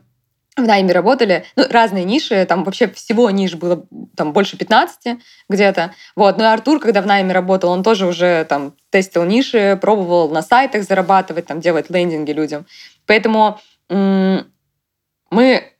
в 0.63 0.67
найме 0.67 0.93
работали, 0.93 1.45
ну, 1.57 1.65
разные 1.71 2.05
ниши, 2.05 2.45
там 2.47 2.65
вообще 2.65 2.89
всего 2.89 3.31
ниш 3.31 3.55
было 3.55 3.87
там 4.17 4.33
больше 4.33 4.57
15 4.57 5.19
где-то. 5.49 5.95
Вот. 6.17 6.39
Ну 6.39 6.45
и 6.45 6.47
Артур, 6.47 6.81
когда 6.81 7.03
в 7.03 7.07
найме 7.07 7.33
работал, 7.33 7.71
он 7.71 7.83
тоже 7.83 8.07
уже 8.07 8.45
там 8.45 8.75
тестил 8.91 9.25
ниши, 9.25 9.79
пробовал 9.81 10.31
на 10.31 10.43
сайтах 10.43 10.83
зарабатывать, 10.83 11.47
там 11.47 11.61
делать 11.61 11.91
лендинги 11.91 12.33
людям. 12.33 12.67
Поэтому 13.07 13.61
мы 13.89 15.73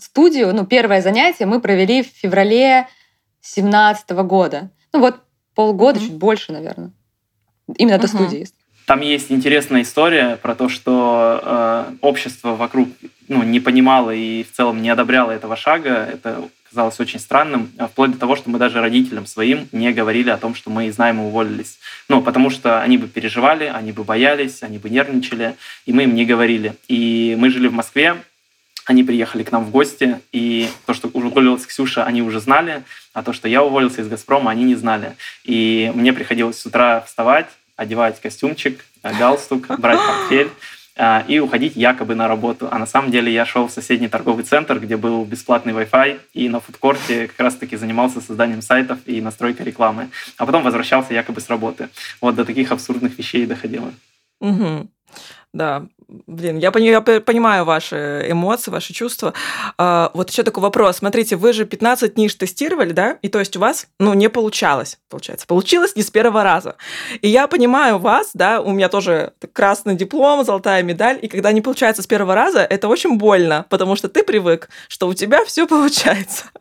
студию, 0.00 0.54
ну, 0.54 0.66
первое 0.66 1.00
занятие 1.02 1.46
мы 1.46 1.60
провели 1.60 2.02
в 2.02 2.06
феврале 2.06 2.88
17 3.40 4.10
года. 4.10 4.70
Ну 4.92 5.00
вот 5.00 5.20
полгода, 5.54 5.98
mm-hmm. 5.98 6.02
чуть 6.02 6.14
больше, 6.14 6.52
наверное. 6.52 6.92
Именно 7.76 7.96
mm-hmm. 7.96 8.00
до 8.00 8.08
студии. 8.08 8.48
Там 8.88 9.02
есть 9.02 9.30
интересная 9.30 9.82
история 9.82 10.38
про 10.40 10.54
то, 10.54 10.70
что 10.70 11.42
э, 11.42 11.92
общество 12.00 12.56
вокруг 12.56 12.88
ну, 13.28 13.42
не 13.42 13.60
понимало 13.60 14.12
и 14.12 14.42
в 14.44 14.50
целом 14.50 14.80
не 14.80 14.88
одобряло 14.88 15.30
этого 15.30 15.56
шага. 15.56 16.08
Это 16.10 16.48
казалось 16.70 16.98
очень 16.98 17.20
странным, 17.20 17.70
а 17.76 17.88
вплоть 17.88 18.12
до 18.12 18.18
того, 18.18 18.34
что 18.34 18.48
мы 18.48 18.58
даже 18.58 18.80
родителям 18.80 19.26
своим 19.26 19.68
не 19.72 19.92
говорили 19.92 20.30
о 20.30 20.38
том, 20.38 20.54
что 20.54 20.70
мы 20.70 20.86
из 20.86 20.96
найма 20.96 21.26
уволились. 21.26 21.78
Ну, 22.08 22.22
потому 22.22 22.48
что 22.48 22.80
они 22.80 22.96
бы 22.96 23.08
переживали, 23.08 23.64
они 23.64 23.92
бы 23.92 24.04
боялись, 24.04 24.62
они 24.62 24.78
бы 24.78 24.88
нервничали, 24.88 25.56
и 25.84 25.92
мы 25.92 26.04
им 26.04 26.14
не 26.14 26.24
говорили. 26.24 26.72
И 26.88 27.36
мы 27.38 27.50
жили 27.50 27.68
в 27.68 27.74
Москве, 27.74 28.16
они 28.86 29.04
приехали 29.04 29.42
к 29.42 29.52
нам 29.52 29.66
в 29.66 29.70
гости, 29.70 30.18
и 30.32 30.66
то, 30.86 30.94
что 30.94 31.08
уволилась 31.08 31.66
Ксюша, 31.66 32.04
они 32.04 32.22
уже 32.22 32.40
знали, 32.40 32.84
а 33.12 33.22
то, 33.22 33.34
что 33.34 33.48
я 33.48 33.62
уволился 33.62 34.00
из 34.00 34.08
«Газпрома», 34.08 34.50
они 34.50 34.64
не 34.64 34.76
знали. 34.76 35.14
И 35.44 35.92
мне 35.94 36.14
приходилось 36.14 36.58
с 36.58 36.64
утра 36.64 37.02
вставать, 37.02 37.48
одевать 37.78 38.20
костюмчик, 38.20 38.84
э, 39.02 39.18
галстук, 39.18 39.68
брать 39.78 39.98
портфель 39.98 40.50
э, 40.96 41.22
и 41.28 41.38
уходить 41.38 41.76
якобы 41.76 42.14
на 42.14 42.28
работу. 42.28 42.68
А 42.70 42.78
на 42.78 42.86
самом 42.86 43.10
деле 43.10 43.32
я 43.32 43.46
шел 43.46 43.68
в 43.68 43.70
соседний 43.70 44.08
торговый 44.08 44.44
центр, 44.44 44.78
где 44.80 44.96
был 44.96 45.24
бесплатный 45.24 45.72
Wi-Fi, 45.72 46.20
и 46.34 46.48
на 46.48 46.60
фудкорте 46.60 47.28
как 47.28 47.38
раз-таки 47.38 47.76
занимался 47.76 48.20
созданием 48.20 48.60
сайтов 48.60 48.98
и 49.06 49.22
настройкой 49.22 49.64
рекламы. 49.64 50.08
А 50.36 50.44
потом 50.44 50.62
возвращался 50.64 51.14
якобы 51.14 51.40
с 51.40 51.48
работы. 51.48 51.88
Вот 52.20 52.34
до 52.34 52.44
таких 52.44 52.72
абсурдных 52.72 53.16
вещей 53.16 53.46
доходило. 53.46 53.92
Угу. 54.40 54.88
Да, 55.54 55.86
блин, 56.26 56.58
я, 56.58 56.70
я 56.76 57.00
понимаю 57.00 57.64
ваши 57.64 58.26
эмоции, 58.28 58.70
ваши 58.70 58.92
чувства. 58.92 59.32
А, 59.78 60.10
вот 60.12 60.30
еще 60.30 60.42
такой 60.42 60.62
вопрос. 60.62 60.98
Смотрите, 60.98 61.36
вы 61.36 61.54
же 61.54 61.64
15 61.64 62.18
ниш 62.18 62.34
тестировали, 62.34 62.92
да? 62.92 63.18
И 63.22 63.28
то 63.28 63.38
есть 63.38 63.56
у 63.56 63.60
вас, 63.60 63.86
ну, 63.98 64.12
не 64.12 64.28
получалось, 64.28 64.98
получается. 65.08 65.46
Получилось 65.46 65.96
не 65.96 66.02
с 66.02 66.10
первого 66.10 66.42
раза. 66.42 66.76
И 67.22 67.28
я 67.28 67.46
понимаю 67.46 67.98
вас, 67.98 68.30
да, 68.34 68.60
у 68.60 68.72
меня 68.72 68.90
тоже 68.90 69.32
красный 69.52 69.94
диплом, 69.94 70.44
золотая 70.44 70.82
медаль, 70.82 71.18
и 71.22 71.28
когда 71.28 71.50
не 71.52 71.62
получается 71.62 72.02
с 72.02 72.06
первого 72.06 72.34
раза, 72.34 72.60
это 72.60 72.88
очень 72.88 73.16
больно, 73.16 73.64
потому 73.70 73.96
что 73.96 74.08
ты 74.08 74.22
привык, 74.22 74.68
что 74.88 75.08
у 75.08 75.14
тебя 75.14 75.44
все 75.44 75.66
получается. 75.66 76.44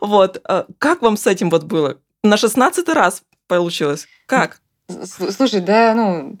Вот. 0.00 0.40
А 0.44 0.66
как 0.78 1.02
вам 1.02 1.16
с 1.16 1.26
этим 1.26 1.50
вот 1.50 1.64
было? 1.64 1.98
На 2.22 2.36
16 2.36 2.88
раз 2.88 3.22
получилось. 3.46 4.06
Как? 4.26 4.60
Слушай, 5.36 5.60
да, 5.60 5.94
ну, 5.94 6.38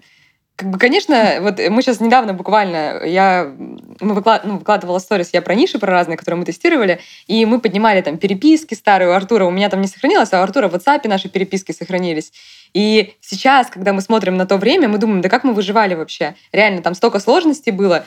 как 0.56 0.70
бы, 0.70 0.78
конечно, 0.78 1.38
вот 1.40 1.58
мы 1.58 1.82
сейчас 1.82 2.00
недавно 2.00 2.32
буквально, 2.32 3.04
я 3.04 3.52
мы 4.00 4.14
выклад, 4.14 4.44
ну, 4.44 4.58
выкладывала 4.58 5.00
сторис 5.00 5.30
я 5.32 5.42
про 5.42 5.54
ниши, 5.54 5.80
про 5.80 5.90
разные, 5.90 6.16
которые 6.16 6.38
мы 6.38 6.44
тестировали, 6.44 7.00
и 7.26 7.44
мы 7.44 7.60
поднимали 7.60 8.00
там 8.02 8.18
переписки 8.18 8.74
старые 8.74 9.08
у 9.08 9.12
Артура. 9.12 9.46
У 9.46 9.50
меня 9.50 9.68
там 9.68 9.80
не 9.80 9.88
сохранилось, 9.88 10.32
а 10.32 10.40
у 10.40 10.42
Артура 10.42 10.68
в 10.68 10.74
WhatsApp 10.74 11.08
наши 11.08 11.28
переписки 11.28 11.72
сохранились. 11.72 12.32
И 12.72 13.14
сейчас, 13.20 13.68
когда 13.68 13.92
мы 13.92 14.00
смотрим 14.00 14.36
на 14.36 14.46
то 14.46 14.56
время, 14.56 14.88
мы 14.88 14.98
думаем, 14.98 15.22
да 15.22 15.28
как 15.28 15.42
мы 15.42 15.54
выживали 15.54 15.94
вообще? 15.94 16.34
Реально, 16.52 16.82
там 16.82 16.94
столько 16.94 17.18
сложностей 17.18 17.72
было 17.72 18.06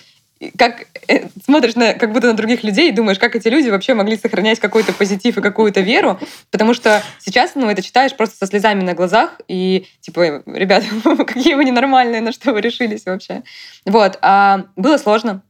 как 0.57 0.85
э, 1.07 1.27
смотришь 1.43 1.75
на, 1.75 1.93
как 1.93 2.11
будто 2.11 2.27
на 2.27 2.33
других 2.33 2.63
людей 2.63 2.89
и 2.89 2.93
думаешь, 2.93 3.19
как 3.19 3.35
эти 3.35 3.47
люди 3.47 3.69
вообще 3.69 3.93
могли 3.93 4.17
сохранять 4.17 4.59
какой-то 4.59 4.93
позитив 4.93 5.37
и 5.37 5.41
какую-то 5.41 5.81
веру, 5.81 6.19
потому 6.51 6.73
что 6.73 7.01
сейчас, 7.19 7.55
ну, 7.55 7.69
это 7.69 7.81
читаешь 7.81 8.15
просто 8.15 8.37
со 8.37 8.45
слезами 8.45 8.83
на 8.83 8.93
глазах 8.93 9.39
и 9.47 9.87
типа, 10.01 10.43
ребята, 10.45 10.85
какие 11.25 11.55
вы 11.55 11.65
ненормальные, 11.65 12.21
на 12.21 12.31
что 12.31 12.53
вы 12.53 12.61
решились 12.61 13.05
вообще. 13.05 13.43
Вот. 13.85 14.17
А 14.21 14.65
было 14.75 14.97
сложно, 14.97 15.41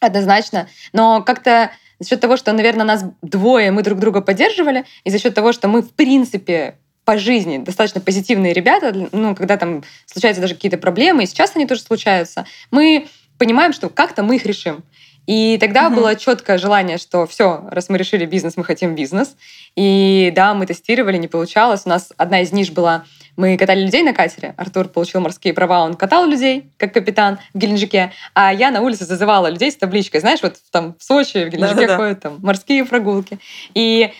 однозначно, 0.00 0.68
но 0.92 1.22
как-то 1.22 1.72
за 1.98 2.08
счет 2.08 2.20
того, 2.20 2.36
что, 2.36 2.52
наверное, 2.52 2.86
нас 2.86 3.04
двое, 3.22 3.72
мы 3.72 3.82
друг 3.82 3.98
друга 3.98 4.20
поддерживали, 4.20 4.84
и 5.02 5.10
за 5.10 5.18
счет 5.18 5.34
того, 5.34 5.52
что 5.52 5.66
мы, 5.66 5.82
в 5.82 5.92
принципе, 5.92 6.76
по 7.04 7.18
жизни 7.18 7.58
достаточно 7.58 8.00
позитивные 8.00 8.52
ребята, 8.52 9.08
ну, 9.12 9.34
когда 9.34 9.56
там 9.56 9.82
случаются 10.06 10.42
даже 10.42 10.54
какие-то 10.54 10.78
проблемы, 10.78 11.24
и 11.24 11.26
сейчас 11.26 11.52
они 11.56 11.66
тоже 11.66 11.80
случаются, 11.80 12.44
мы 12.70 13.08
понимаем, 13.38 13.72
что 13.72 13.88
как-то 13.88 14.22
мы 14.22 14.36
их 14.36 14.46
решим. 14.46 14.84
И 15.28 15.58
тогда 15.60 15.88
угу. 15.88 15.96
было 15.96 16.16
четкое 16.16 16.56
желание, 16.56 16.96
что 16.96 17.26
все, 17.26 17.68
раз 17.70 17.90
мы 17.90 17.98
решили 17.98 18.24
бизнес, 18.24 18.56
мы 18.56 18.64
хотим 18.64 18.94
бизнес. 18.94 19.36
И 19.76 20.32
да, 20.34 20.54
мы 20.54 20.64
тестировали, 20.64 21.18
не 21.18 21.28
получалось. 21.28 21.82
У 21.84 21.90
нас 21.90 22.12
одна 22.16 22.40
из 22.40 22.50
ниш 22.50 22.70
была, 22.70 23.04
мы 23.36 23.58
катали 23.58 23.84
людей 23.84 24.02
на 24.02 24.14
катере. 24.14 24.54
Артур 24.56 24.88
получил 24.88 25.20
морские 25.20 25.52
права, 25.52 25.84
он 25.84 25.94
катал 25.94 26.26
людей, 26.26 26.70
как 26.78 26.94
капитан 26.94 27.38
в 27.52 27.58
Геленджике. 27.58 28.10
А 28.32 28.54
я 28.54 28.70
на 28.70 28.80
улице 28.80 29.04
зазывала 29.04 29.48
людей 29.48 29.70
с 29.70 29.76
табличкой. 29.76 30.20
Знаешь, 30.20 30.42
вот 30.42 30.56
там 30.72 30.96
в 30.98 31.04
Сочи, 31.04 31.44
в 31.44 31.50
Геленджике 31.50 31.82
Да-да-да. 31.82 31.96
ходят 31.98 32.20
там 32.20 32.38
морские 32.40 32.86
прогулки. 32.86 33.38
И 33.74 34.10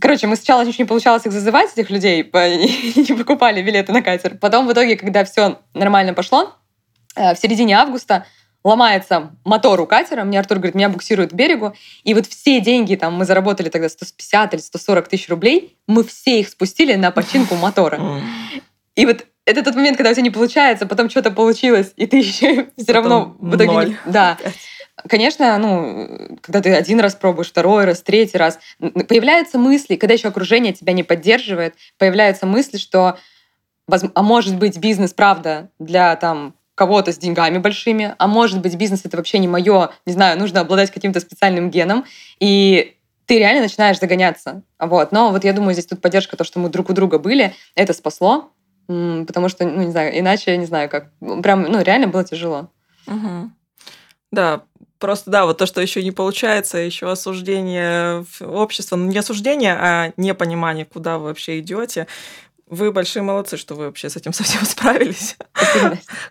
Короче, 0.00 0.26
мы 0.26 0.36
сначала 0.36 0.66
чуть 0.66 0.78
не 0.78 0.84
получалось 0.84 1.24
их 1.24 1.32
зазывать, 1.32 1.72
этих 1.72 1.88
людей, 1.88 2.22
не 2.96 3.16
покупали 3.16 3.62
билеты 3.62 3.92
на 3.92 4.02
катер. 4.02 4.36
Потом 4.38 4.66
в 4.66 4.72
итоге, 4.72 4.96
когда 4.96 5.24
все 5.24 5.60
нормально 5.72 6.14
пошло, 6.14 6.54
в 7.16 7.36
середине 7.36 7.76
августа 7.76 8.26
ломается 8.64 9.32
мотор 9.44 9.80
у 9.80 9.86
катера, 9.86 10.24
мне 10.24 10.38
Артур 10.38 10.58
говорит, 10.58 10.74
меня 10.74 10.88
буксируют 10.88 11.32
к 11.32 11.34
берегу, 11.34 11.74
и 12.02 12.14
вот 12.14 12.26
все 12.26 12.60
деньги, 12.60 12.96
там, 12.96 13.14
мы 13.14 13.26
заработали 13.26 13.68
тогда 13.68 13.88
150 13.88 14.54
или 14.54 14.60
140 14.60 15.08
тысяч 15.08 15.28
рублей, 15.28 15.76
мы 15.86 16.02
все 16.02 16.40
их 16.40 16.48
спустили 16.48 16.94
на 16.94 17.10
починку 17.10 17.54
мотора. 17.56 18.00
И 18.96 19.06
вот 19.06 19.26
это 19.44 19.62
тот 19.62 19.74
момент, 19.74 19.98
когда 19.98 20.10
у 20.10 20.14
тебя 20.14 20.22
не 20.22 20.30
получается, 20.30 20.86
потом 20.86 21.10
что-то 21.10 21.30
получилось, 21.30 21.92
и 21.96 22.06
ты 22.06 22.18
еще 22.18 22.68
все 22.76 22.92
равно 22.92 23.36
в 23.38 23.54
итоге... 23.54 23.88
Не... 23.88 23.98
Да. 24.06 24.38
Конечно, 25.08 25.58
ну, 25.58 26.38
когда 26.40 26.62
ты 26.62 26.72
один 26.72 27.00
раз 27.00 27.16
пробуешь, 27.16 27.48
второй 27.48 27.84
раз, 27.84 28.00
третий 28.00 28.38
раз, 28.38 28.58
появляются 28.78 29.58
мысли, 29.58 29.96
когда 29.96 30.14
еще 30.14 30.28
окружение 30.28 30.72
тебя 30.72 30.92
не 30.92 31.02
поддерживает, 31.02 31.74
появляются 31.98 32.46
мысли, 32.46 32.78
что, 32.78 33.18
а 33.88 34.22
может 34.22 34.56
быть, 34.56 34.78
бизнес, 34.78 35.12
правда, 35.12 35.68
для 35.78 36.14
там 36.16 36.54
кого-то 36.74 37.12
с 37.12 37.18
деньгами 37.18 37.58
большими, 37.58 38.14
а 38.18 38.26
может 38.26 38.60
быть, 38.60 38.74
бизнес 38.76 39.02
это 39.04 39.16
вообще 39.16 39.38
не 39.38 39.48
мое, 39.48 39.90
не 40.06 40.12
знаю, 40.12 40.38
нужно 40.38 40.60
обладать 40.60 40.90
каким-то 40.90 41.20
специальным 41.20 41.70
геном, 41.70 42.04
и 42.40 42.96
ты 43.26 43.38
реально 43.38 43.62
начинаешь 43.62 43.98
загоняться. 43.98 44.62
Вот. 44.78 45.12
Но 45.12 45.30
вот 45.30 45.44
я 45.44 45.52
думаю, 45.52 45.72
здесь 45.72 45.86
тут 45.86 46.00
поддержка, 46.00 46.36
то, 46.36 46.44
что 46.44 46.58
мы 46.58 46.68
друг 46.68 46.90
у 46.90 46.92
друга 46.92 47.18
были, 47.18 47.54
это 47.74 47.92
спасло, 47.92 48.50
потому 48.86 49.48
что, 49.48 49.64
ну, 49.64 49.82
не 49.82 49.90
знаю, 49.90 50.18
иначе, 50.18 50.50
я 50.50 50.56
не 50.56 50.66
знаю, 50.66 50.88
как, 50.88 51.10
прям, 51.42 51.62
ну, 51.62 51.80
реально 51.82 52.08
было 52.08 52.24
тяжело. 52.24 52.68
Угу. 53.06 53.50
Да, 54.32 54.62
просто 54.98 55.30
да, 55.30 55.46
вот 55.46 55.58
то, 55.58 55.66
что 55.66 55.80
еще 55.80 56.02
не 56.02 56.10
получается, 56.10 56.78
еще 56.78 57.10
осуждение 57.10 58.24
общества, 58.40 58.96
ну 58.96 59.06
не 59.06 59.18
осуждение, 59.18 59.74
а 59.74 60.12
непонимание, 60.16 60.84
куда 60.84 61.18
вы 61.18 61.26
вообще 61.26 61.60
идете. 61.60 62.06
Вы 62.66 62.92
большие 62.92 63.22
молодцы, 63.22 63.56
что 63.56 63.74
вы 63.74 63.86
вообще 63.86 64.08
с 64.08 64.16
этим 64.16 64.32
совсем 64.34 64.64
справились. 64.64 65.36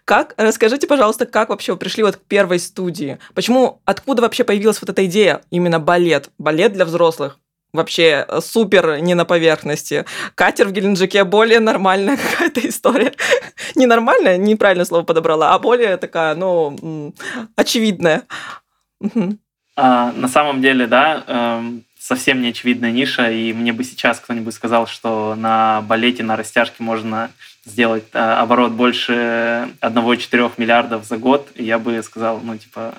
Как? 0.05 0.33
Расскажите, 0.37 0.87
пожалуйста, 0.87 1.25
как 1.25 1.49
вообще 1.49 1.73
вы 1.73 1.77
пришли 1.77 2.03
вот 2.03 2.17
к 2.17 2.21
первой 2.21 2.59
студии? 2.59 3.19
Почему, 3.33 3.81
откуда 3.85 4.21
вообще 4.21 4.43
появилась 4.43 4.81
вот 4.81 4.89
эта 4.89 5.05
идея 5.05 5.41
именно 5.51 5.79
балет? 5.79 6.29
Балет 6.37 6.73
для 6.73 6.85
взрослых 6.85 7.39
вообще 7.73 8.27
супер 8.41 8.99
не 8.99 9.15
на 9.15 9.25
поверхности. 9.25 10.05
Катер 10.35 10.67
в 10.67 10.71
Геленджике 10.71 11.23
более 11.23 11.59
нормальная 11.59 12.17
какая-то 12.31 12.67
история. 12.67 13.13
Ненормальная, 13.75 14.37
неправильное 14.37 14.85
слово 14.85 15.03
подобрала, 15.03 15.53
а 15.53 15.59
более 15.59 15.97
такая, 15.97 16.35
ну, 16.35 17.13
очевидная. 17.55 18.23
А, 19.75 20.11
на 20.11 20.27
самом 20.27 20.61
деле, 20.61 20.85
да, 20.85 21.23
эм, 21.25 21.83
совсем 22.03 22.41
не 22.41 22.49
очевидная 22.49 22.91
ниша, 22.91 23.31
и 23.31 23.53
мне 23.53 23.71
бы 23.71 23.85
сейчас 23.85 24.19
кто-нибудь 24.19 24.53
сказал, 24.53 24.87
что 24.87 25.35
на 25.35 25.81
балете, 25.83 26.21
на 26.21 26.35
растяжке 26.35 26.83
можно 26.83 27.31
сделать 27.63 28.03
э, 28.11 28.19
оборот 28.19 28.73
больше 28.73 29.69
1,4 29.79 30.51
миллиардов 30.57 31.05
за 31.05 31.17
год, 31.17 31.49
я 31.55 31.79
бы 31.79 32.03
сказал, 32.03 32.41
ну, 32.43 32.57
типа, 32.57 32.93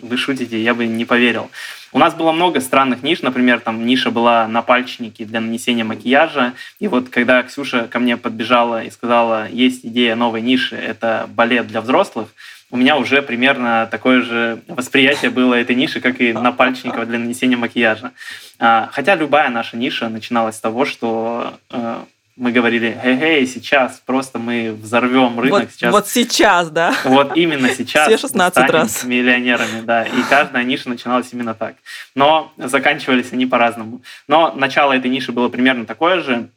вы 0.00 0.16
шутите, 0.16 0.62
я 0.62 0.72
бы 0.72 0.86
не 0.86 1.04
поверил. 1.04 1.50
У 1.94 1.98
нас 1.98 2.12
было 2.12 2.32
много 2.32 2.60
странных 2.60 3.04
ниш, 3.04 3.22
например, 3.22 3.60
там 3.60 3.86
ниша 3.86 4.10
была 4.10 4.48
на 4.48 4.62
пальчнике 4.62 5.24
для 5.24 5.40
нанесения 5.40 5.84
макияжа, 5.84 6.54
и 6.80 6.88
вот 6.88 7.08
когда 7.08 7.40
Ксюша 7.44 7.86
ко 7.86 8.00
мне 8.00 8.16
подбежала 8.16 8.82
и 8.82 8.90
сказала, 8.90 9.48
есть 9.48 9.86
идея 9.86 10.16
новой 10.16 10.42
ниши, 10.42 10.74
это 10.74 11.28
балет 11.28 11.68
для 11.68 11.80
взрослых, 11.80 12.30
у 12.72 12.76
меня 12.76 12.96
уже 12.96 13.22
примерно 13.22 13.86
такое 13.88 14.22
же 14.22 14.60
восприятие 14.66 15.30
было 15.30 15.54
этой 15.54 15.76
ниши, 15.76 16.00
как 16.00 16.20
и 16.20 16.32
на 16.32 16.50
пальчников 16.50 17.06
для 17.06 17.20
нанесения 17.20 17.56
макияжа. 17.56 18.10
А, 18.58 18.88
хотя 18.90 19.14
любая 19.14 19.48
наша 19.48 19.76
ниша 19.76 20.08
начиналась 20.08 20.56
с 20.56 20.60
того, 20.60 20.84
что 20.84 21.54
э, 21.70 22.00
мы 22.36 22.50
говорили, 22.50 22.98
эй, 23.02 23.46
сейчас 23.46 24.02
просто 24.04 24.38
мы 24.38 24.72
взорвем 24.72 25.38
рынок. 25.38 25.62
Вот 25.62 25.70
сейчас. 25.72 25.92
вот 25.92 26.08
сейчас, 26.08 26.70
да? 26.70 26.94
Вот 27.04 27.36
именно 27.36 27.68
сейчас. 27.68 28.08
Все 28.08 28.18
16 28.18 28.70
раз. 28.70 29.04
миллионерами, 29.04 29.82
да. 29.82 30.04
И 30.04 30.22
каждая 30.28 30.64
ниша 30.64 30.88
начиналась 30.88 31.32
именно 31.32 31.54
так. 31.54 31.76
Но 32.14 32.52
заканчивались 32.56 33.32
они 33.32 33.46
по-разному. 33.46 34.02
Но 34.26 34.52
начало 34.52 34.92
этой 34.92 35.10
ниши 35.10 35.30
было 35.30 35.48
примерно 35.48 35.86
такое 35.86 36.20
же. 36.20 36.48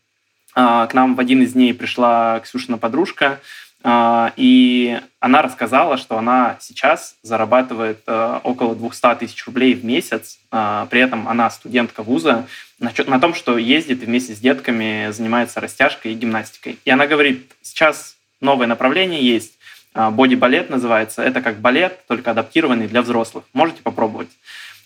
А, 0.55 0.87
к 0.87 0.95
нам 0.95 1.13
в 1.13 1.19
один 1.19 1.43
из 1.43 1.53
дней 1.53 1.73
пришла 1.75 2.39
Ксюшина 2.39 2.79
подружка, 2.79 3.39
и 3.85 4.99
она 5.19 5.41
рассказала, 5.41 5.97
что 5.97 6.17
она 6.17 6.57
сейчас 6.59 7.15
зарабатывает 7.21 8.01
э, 8.07 8.39
около 8.43 8.75
200 8.75 9.15
тысяч 9.19 9.45
рублей 9.45 9.73
в 9.73 9.83
месяц. 9.83 10.39
А, 10.51 10.85
при 10.87 11.01
этом 11.01 11.27
она 11.27 11.49
студентка 11.49 12.03
вуза 12.03 12.47
на 12.79 13.19
том, 13.19 13.33
что 13.33 13.57
ездит 13.57 13.99
вместе 13.99 14.35
с 14.35 14.39
детками 14.39 15.11
занимается 15.11 15.59
растяжкой 15.59 16.13
и 16.13 16.15
гимнастикой. 16.15 16.79
И 16.85 16.89
она 16.89 17.07
говорит, 17.07 17.51
сейчас 17.61 18.15
новое 18.41 18.67
направление 18.67 19.21
есть, 19.21 19.57
а, 19.93 20.11
боди-балет 20.11 20.69
называется. 20.69 21.23
Это 21.23 21.41
как 21.41 21.59
балет, 21.59 21.99
только 22.07 22.31
адаптированный 22.31 22.87
для 22.87 23.01
взрослых. 23.01 23.43
Можете 23.53 23.81
попробовать. 23.81 24.29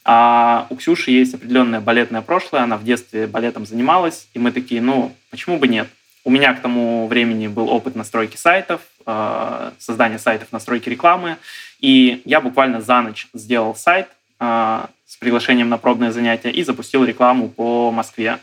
А 0.03 0.65
у 0.69 0.75
Ксюши 0.77 1.11
есть 1.11 1.35
определенное 1.35 1.81
балетное 1.81 2.21
прошлое, 2.21 2.63
она 2.63 2.77
в 2.77 2.83
детстве 2.83 3.27
балетом 3.27 3.65
занималась, 3.65 4.27
и 4.33 4.39
мы 4.39 4.51
такие, 4.51 4.81
ну, 4.81 5.15
почему 5.29 5.59
бы 5.59 5.67
нет? 5.67 5.87
У 6.23 6.29
меня 6.29 6.53
к 6.53 6.61
тому 6.61 7.07
времени 7.07 7.47
был 7.47 7.69
опыт 7.69 7.95
настройки 7.95 8.37
сайтов, 8.37 8.81
э, 9.05 9.71
создания 9.79 10.19
сайтов, 10.19 10.51
настройки 10.51 10.89
рекламы, 10.89 11.37
и 11.79 12.21
я 12.25 12.41
буквально 12.41 12.81
за 12.81 13.01
ночь 13.01 13.27
сделал 13.33 13.75
сайт 13.75 14.07
э, 14.39 14.85
с 15.07 15.17
приглашением 15.17 15.69
на 15.69 15.77
пробное 15.77 16.11
занятие 16.11 16.51
и 16.51 16.63
запустил 16.63 17.03
рекламу 17.03 17.49
по 17.49 17.91
Москве. 17.91 18.37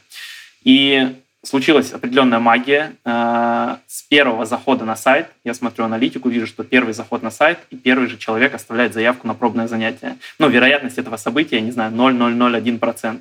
И 0.64 1.16
случилась 1.44 1.92
определенная 1.92 2.40
магия. 2.40 2.94
Э, 3.04 3.76
с 3.86 4.02
первого 4.02 4.44
захода 4.44 4.84
на 4.84 4.96
сайт, 4.96 5.28
я 5.44 5.54
смотрю 5.54 5.84
аналитику, 5.84 6.28
вижу, 6.28 6.48
что 6.48 6.64
первый 6.64 6.94
заход 6.94 7.22
на 7.22 7.30
сайт, 7.30 7.58
и 7.70 7.76
первый 7.76 8.08
же 8.08 8.18
человек 8.18 8.54
оставляет 8.54 8.92
заявку 8.92 9.26
на 9.28 9.34
пробное 9.34 9.68
занятие. 9.68 10.16
Ну, 10.40 10.48
вероятность 10.48 10.98
этого 10.98 11.16
события, 11.16 11.60
не 11.60 11.70
знаю, 11.70 11.92
0,001%. 11.92 13.20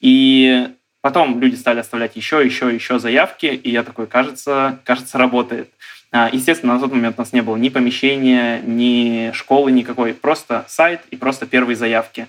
И 0.00 0.68
Потом 1.04 1.38
люди 1.38 1.54
стали 1.54 1.80
оставлять 1.80 2.16
еще, 2.16 2.42
еще, 2.42 2.74
еще 2.74 2.98
заявки, 2.98 3.44
и 3.44 3.70
я 3.70 3.82
такой, 3.82 4.06
кажется, 4.06 4.78
кажется, 4.84 5.18
работает. 5.18 5.68
А, 6.10 6.30
естественно, 6.32 6.72
на 6.72 6.80
тот 6.80 6.92
момент 6.92 7.16
у 7.18 7.20
нас 7.20 7.34
не 7.34 7.42
было 7.42 7.56
ни 7.56 7.68
помещения, 7.68 8.62
ни 8.62 9.30
школы 9.34 9.70
никакой, 9.70 10.14
просто 10.14 10.64
сайт 10.66 11.02
и 11.10 11.16
просто 11.16 11.44
первые 11.44 11.76
заявки. 11.76 12.26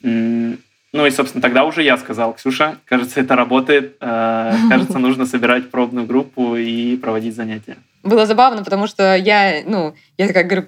Ну 0.00 0.56
и, 0.94 1.10
собственно, 1.10 1.42
тогда 1.42 1.64
уже 1.64 1.82
я 1.82 1.98
сказал, 1.98 2.32
Ксюша, 2.32 2.78
кажется, 2.86 3.20
это 3.20 3.36
работает, 3.36 3.98
а, 4.00 4.54
кажется, 4.70 4.98
нужно 4.98 5.26
собирать 5.26 5.70
пробную 5.70 6.06
группу 6.06 6.56
и 6.56 6.96
проводить 6.96 7.36
занятия 7.36 7.76
было 8.04 8.26
забавно, 8.26 8.62
потому 8.62 8.86
что 8.86 9.16
я, 9.16 9.62
ну, 9.64 9.94
я 10.18 10.28
такая 10.28 10.44
говорю, 10.44 10.66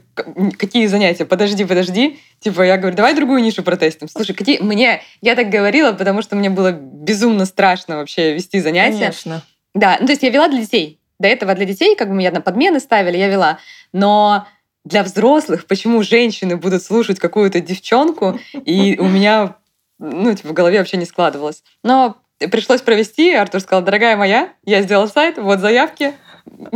какие 0.59 0.87
занятия? 0.87 1.25
Подожди, 1.25 1.65
подожди. 1.65 2.19
Типа, 2.41 2.63
я 2.63 2.79
говорю, 2.79 2.97
давай 2.97 3.15
другую 3.15 3.43
нишу 3.43 3.63
протестим. 3.63 4.09
Слушай, 4.09 4.35
какие... 4.35 4.59
Мне... 4.59 5.03
Я 5.21 5.35
так 5.35 5.51
говорила, 5.51 5.93
потому 5.93 6.23
что 6.23 6.35
мне 6.35 6.51
было 6.51 6.73
безумно 6.73 7.45
страшно 7.45 7.97
вообще 7.97 8.35
вести 8.35 8.61
занятия. 8.61 8.99
Конечно. 8.99 9.43
Да, 9.75 9.99
ну, 10.01 10.07
то 10.07 10.13
есть 10.13 10.23
я 10.23 10.31
вела 10.31 10.49
для 10.49 10.61
детей. 10.61 10.99
До 11.19 11.29
этого 11.29 11.55
для 11.55 11.67
детей, 11.67 11.95
как 11.95 12.09
бы 12.09 12.15
меня 12.15 12.31
на 12.31 12.41
подмены 12.41 12.81
ставили, 12.81 13.19
я 13.19 13.29
вела. 13.29 13.59
Но 13.93 14.47
для 14.85 15.03
взрослых, 15.03 15.67
почему 15.67 16.03
женщины 16.03 16.57
будут 16.57 16.83
слушать 16.83 17.19
какую-то 17.19 17.61
девчонку, 17.61 18.39
и 18.53 18.97
у 18.99 19.09
меня, 19.09 19.57
ну, 19.99 20.35
типа, 20.35 20.49
в 20.49 20.53
голове 20.53 20.79
вообще 20.79 20.97
не 20.97 21.05
складывалось. 21.05 21.63
Но 21.83 22.17
пришлось 22.39 22.83
провести, 22.83 23.33
Артур 23.35 23.61
сказал, 23.61 23.83
дорогая 23.83 24.17
моя, 24.17 24.51
я 24.65 24.83
сделал 24.83 25.09
сайт, 25.09 25.39
вот 25.39 25.61
заявки, 25.61 26.13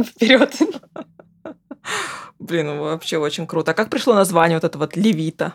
Вперед! 0.05 0.57
Блин, 2.39 2.67
ну 2.67 2.83
вообще 2.85 3.19
очень 3.19 3.47
круто. 3.47 3.73
А 3.73 3.75
как 3.75 3.91
пришло 3.91 4.15
название 4.15 4.57
вот 4.57 4.65
это 4.65 4.79
вот 4.79 4.97
Левита? 4.97 5.55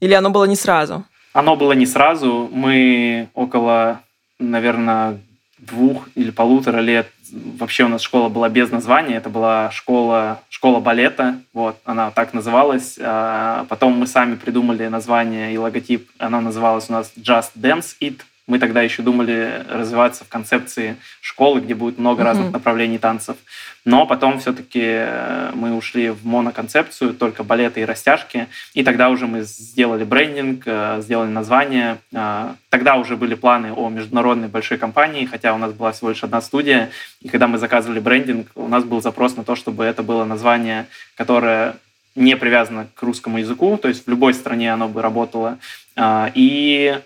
Или 0.00 0.14
оно 0.14 0.30
было 0.30 0.44
не 0.44 0.56
сразу? 0.56 1.04
Оно 1.32 1.56
было 1.56 1.72
не 1.72 1.86
сразу. 1.86 2.48
Мы 2.52 3.28
около, 3.34 4.00
наверное, 4.38 5.20
двух 5.58 6.08
или 6.14 6.30
полутора 6.30 6.78
лет 6.78 7.08
вообще 7.32 7.84
у 7.84 7.88
нас 7.88 8.02
школа 8.02 8.28
была 8.28 8.48
без 8.48 8.70
названия. 8.70 9.16
Это 9.16 9.30
была 9.30 9.70
школа, 9.70 10.42
школа 10.48 10.80
балета. 10.80 11.40
Вот, 11.52 11.76
она 11.84 12.10
так 12.10 12.34
называлась. 12.34 12.98
А 13.00 13.64
потом 13.68 13.92
мы 13.98 14.06
сами 14.06 14.34
придумали 14.34 14.86
название 14.88 15.54
и 15.54 15.58
логотип. 15.58 16.10
Она 16.18 16.40
называлась 16.40 16.90
у 16.90 16.92
нас 16.92 17.12
Just 17.16 17.52
Dance 17.56 17.96
It. 18.00 18.20
Мы 18.46 18.58
тогда 18.58 18.82
еще 18.82 19.02
думали 19.02 19.64
развиваться 19.68 20.24
в 20.24 20.28
концепции 20.28 20.96
школы, 21.20 21.60
где 21.60 21.74
будет 21.74 21.98
много 21.98 22.22
mm-hmm. 22.22 22.26
разных 22.26 22.52
направлений 22.52 22.98
танцев. 22.98 23.36
Но 23.84 24.06
потом 24.06 24.38
все-таки 24.38 24.82
э, 24.82 25.50
мы 25.54 25.74
ушли 25.74 26.10
в 26.10 26.24
моноконцепцию, 26.24 27.14
только 27.14 27.42
балеты 27.42 27.80
и 27.80 27.84
растяжки. 27.84 28.48
И 28.74 28.84
тогда 28.84 29.10
уже 29.10 29.26
мы 29.26 29.42
сделали 29.42 30.04
брендинг, 30.04 30.62
э, 30.66 31.00
сделали 31.02 31.30
название. 31.30 31.98
Э, 32.12 32.54
тогда 32.68 32.96
уже 32.96 33.16
были 33.16 33.34
планы 33.34 33.72
о 33.72 33.88
международной 33.88 34.48
большой 34.48 34.78
компании, 34.78 35.26
хотя 35.26 35.54
у 35.54 35.58
нас 35.58 35.72
была 35.72 35.92
всего 35.92 36.10
лишь 36.10 36.22
одна 36.22 36.40
студия. 36.40 36.90
И 37.20 37.28
когда 37.28 37.48
мы 37.48 37.58
заказывали 37.58 37.98
брендинг, 37.98 38.48
у 38.54 38.68
нас 38.68 38.84
был 38.84 39.00
запрос 39.00 39.36
на 39.36 39.42
то, 39.42 39.56
чтобы 39.56 39.84
это 39.84 40.02
было 40.02 40.24
название, 40.24 40.86
которое 41.16 41.74
не 42.14 42.36
привязано 42.36 42.88
к 42.94 43.02
русскому 43.02 43.38
языку, 43.38 43.78
то 43.78 43.88
есть 43.88 44.06
в 44.06 44.10
любой 44.10 44.34
стране 44.34 44.72
оно 44.72 44.86
бы 44.86 45.00
работало. 45.00 45.58
И 45.98 47.00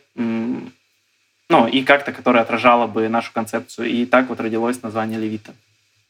ну, 1.49 1.67
и 1.69 1.83
как-то, 1.83 2.13
которая 2.13 2.43
отражала 2.43 2.87
бы 2.87 3.09
нашу 3.09 3.33
концепцию. 3.33 3.89
И 3.89 4.07
так 4.07 4.29
вот 4.29 4.41
родилось 4.41 4.83
название 4.83 5.19
Левита. 5.19 5.55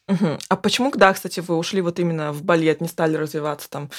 Угу. 0.07 0.39
А 0.49 0.55
почему, 0.55 0.91
да, 0.91 1.13
кстати, 1.13 1.41
вы 1.41 1.57
ушли 1.57 1.81
вот 1.81 1.99
именно 1.99 2.31
в 2.31 2.43
балет, 2.43 2.81
не 2.81 2.87
стали 2.87 3.15
развиваться 3.15 3.69
там? 3.69 3.89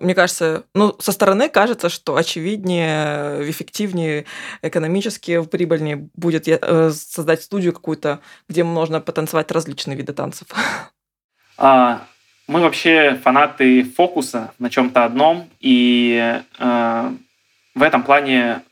Мне 0.00 0.16
кажется, 0.16 0.64
ну, 0.74 0.96
со 0.98 1.12
стороны 1.12 1.48
кажется, 1.48 1.88
что 1.88 2.16
очевиднее, 2.16 3.48
эффективнее, 3.48 4.26
экономически 4.60 5.44
прибыльнее 5.44 6.08
будет 6.14 6.48
э, 6.48 6.90
создать 6.90 7.42
студию 7.42 7.72
какую-то, 7.72 8.20
где 8.48 8.64
можно 8.64 9.00
потанцевать 9.00 9.52
различные 9.52 9.96
виды 9.96 10.12
танцев. 10.12 10.48
А, 11.56 12.04
мы 12.48 12.60
вообще 12.60 13.18
фанаты 13.22 13.84
фокуса 13.84 14.52
на 14.58 14.70
чем-то 14.70 15.04
одном, 15.04 15.48
и 15.60 16.42
э, 16.58 17.12
в 17.74 17.82
этом 17.82 18.02
плане 18.02 18.62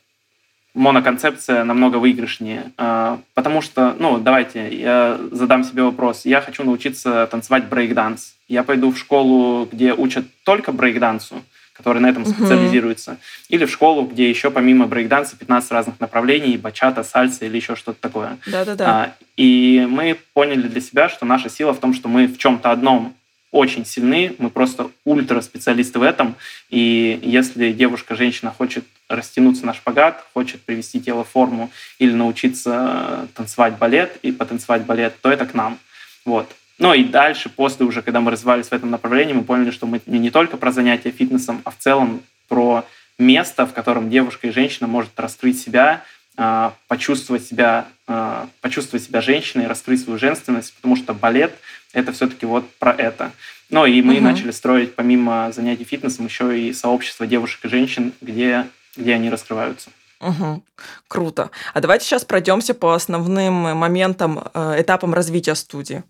моноконцепция 0.75 1.63
намного 1.63 1.97
выигрышнее. 1.97 2.71
А, 2.77 3.19
потому 3.33 3.61
что, 3.61 3.95
ну, 3.97 4.19
давайте, 4.19 4.75
я 4.75 5.17
задам 5.31 5.63
себе 5.63 5.83
вопрос. 5.83 6.25
Я 6.25 6.41
хочу 6.41 6.63
научиться 6.63 7.27
танцевать 7.31 7.67
брейкданс. 7.67 8.35
Я 8.47 8.63
пойду 8.63 8.91
в 8.91 8.97
школу, 8.97 9.67
где 9.71 9.93
учат 9.93 10.25
только 10.43 10.71
брейкдансу, 10.73 11.41
который 11.73 11.99
на 12.01 12.07
этом 12.07 12.23
uh-huh. 12.23 12.33
специализируется, 12.33 13.17
или 13.49 13.65
в 13.65 13.71
школу, 13.71 14.05
где 14.05 14.29
еще 14.29 14.51
помимо 14.51 14.85
брейкданса 14.85 15.37
15 15.37 15.71
разных 15.71 15.99
направлений, 15.99 16.57
бачата, 16.57 17.03
сальса 17.03 17.45
или 17.45 17.55
еще 17.55 17.75
что-то 17.75 17.99
такое. 17.99 18.37
Да-да-да. 18.45 18.85
А, 18.87 19.13
и 19.37 19.87
мы 19.89 20.17
поняли 20.33 20.67
для 20.67 20.81
себя, 20.81 21.09
что 21.09 21.25
наша 21.25 21.49
сила 21.49 21.73
в 21.73 21.79
том, 21.79 21.93
что 21.93 22.09
мы 22.09 22.27
в 22.27 22.37
чем-то 22.37 22.69
одном 22.69 23.15
очень 23.51 23.85
сильны, 23.85 24.35
мы 24.37 24.49
просто 24.49 24.91
ультра 25.05 25.41
специалисты 25.41 25.99
в 25.99 26.03
этом. 26.03 26.35
И 26.69 27.19
если 27.23 27.71
девушка, 27.71 28.15
женщина 28.15 28.51
хочет 28.51 28.85
растянуться 29.07 29.65
на 29.65 29.73
шпагат, 29.73 30.25
хочет 30.33 30.61
привести 30.61 30.99
тело 30.99 31.23
в 31.23 31.29
форму 31.29 31.71
или 31.99 32.11
научиться 32.11 33.27
танцевать 33.33 33.77
балет 33.77 34.17
и 34.23 34.31
потанцевать 34.31 34.85
балет, 34.85 35.15
то 35.21 35.31
это 35.31 35.45
к 35.45 35.53
нам. 35.53 35.79
Вот. 36.25 36.49
Ну 36.77 36.93
и 36.93 37.05
дальше, 37.05 37.49
после 37.49 37.85
уже, 37.85 38.01
когда 38.01 38.19
мы 38.19 38.31
развивались 38.31 38.67
в 38.67 38.73
этом 38.73 38.91
направлении, 38.91 39.33
мы 39.33 39.43
поняли, 39.43 39.71
что 39.71 39.87
мы 39.87 40.01
не 40.05 40.31
только 40.31 40.57
про 40.57 40.71
занятия 40.71 41.11
фитнесом, 41.11 41.61
а 41.63 41.71
в 41.71 41.77
целом 41.77 42.21
про 42.49 42.85
место, 43.17 43.65
в 43.65 43.73
котором 43.73 44.09
девушка 44.09 44.47
и 44.47 44.51
женщина 44.51 44.87
может 44.87 45.17
раскрыть 45.17 45.61
себя, 45.61 46.03
а, 46.35 46.73
почувствовать 46.89 47.45
себя, 47.45 47.87
а, 48.07 48.49
почувствовать 48.59 49.05
себя 49.05 49.21
женщиной, 49.21 49.67
раскрыть 49.67 50.03
свою 50.03 50.19
женственность, 50.19 50.73
потому 50.73 50.97
что 50.97 51.13
балет— 51.13 51.55
это 51.95 52.11
все-таки 52.11 52.45
вот 52.45 52.69
про 52.75 52.91
это. 52.91 53.31
Ну 53.69 53.85
и 53.85 54.01
мы 54.01 54.15
угу. 54.15 54.23
начали 54.23 54.51
строить, 54.51 54.95
помимо 54.95 55.51
занятий 55.51 55.85
фитнесом, 55.85 56.25
еще 56.25 56.59
и 56.59 56.73
сообщество 56.73 57.25
девушек 57.25 57.65
и 57.65 57.69
женщин, 57.69 58.13
где, 58.21 58.67
где 58.95 59.15
они 59.15 59.29
раскрываются. 59.29 59.89
Угу. 60.19 60.63
Круто. 61.07 61.49
А 61.73 61.81
давайте 61.81 62.05
сейчас 62.05 62.25
пройдемся 62.25 62.73
по 62.73 62.93
основным 62.93 63.53
моментам, 63.53 64.43
э, 64.53 64.81
этапам 64.81 65.13
развития 65.13 65.55
студии. 65.55 66.03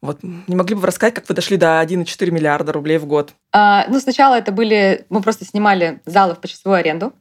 Вот 0.00 0.18
не 0.22 0.56
могли 0.56 0.74
бы 0.74 0.82
вы 0.82 0.86
рассказать, 0.86 1.14
как 1.14 1.28
вы 1.28 1.34
дошли 1.34 1.56
до 1.56 1.80
1,4 1.80 2.30
миллиарда 2.30 2.72
рублей 2.72 2.98
в 2.98 3.06
год? 3.06 3.32
А, 3.52 3.86
ну, 3.88 4.00
сначала 4.00 4.34
это 4.34 4.52
были... 4.52 5.06
Мы 5.08 5.22
просто 5.22 5.44
снимали 5.44 6.00
залы 6.04 6.34
в 6.34 6.40
почасовую 6.40 6.78
аренду. 6.78 7.12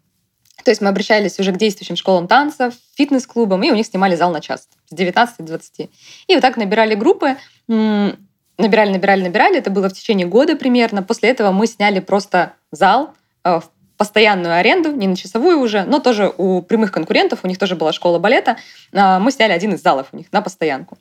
То 0.63 0.71
есть 0.71 0.81
мы 0.81 0.89
обращались 0.89 1.39
уже 1.39 1.51
к 1.51 1.57
действующим 1.57 1.95
школам 1.95 2.27
танцев, 2.27 2.73
фитнес-клубам, 2.95 3.63
и 3.63 3.71
у 3.71 3.75
них 3.75 3.85
снимали 3.85 4.15
зал 4.15 4.31
на 4.31 4.41
час 4.41 4.67
с 4.93 4.95
19 4.95 5.37
до 5.39 5.43
20. 5.43 5.89
И 6.27 6.33
вот 6.33 6.41
так 6.41 6.57
набирали 6.57 6.95
группы, 6.95 7.37
набирали, 7.67 8.91
набирали, 8.91 9.23
набирали. 9.23 9.57
Это 9.57 9.69
было 9.69 9.89
в 9.89 9.93
течение 9.93 10.27
года 10.27 10.55
примерно. 10.55 11.03
После 11.03 11.29
этого 11.29 11.51
мы 11.51 11.67
сняли 11.67 11.99
просто 11.99 12.53
зал 12.71 13.13
э, 13.43 13.59
в 13.59 13.69
постоянную 13.97 14.55
аренду, 14.55 14.91
не 14.91 15.07
на 15.07 15.15
часовую 15.15 15.59
уже, 15.59 15.83
но 15.83 15.99
тоже 15.99 16.31
у 16.37 16.61
прямых 16.61 16.91
конкурентов, 16.91 17.39
у 17.43 17.47
них 17.47 17.57
тоже 17.57 17.75
была 17.75 17.93
школа 17.93 18.19
балета. 18.19 18.57
А, 18.91 19.19
мы 19.19 19.31
сняли 19.31 19.51
один 19.51 19.73
из 19.73 19.81
залов 19.81 20.07
у 20.11 20.17
них 20.17 20.31
на 20.31 20.41
постоянку. 20.41 20.97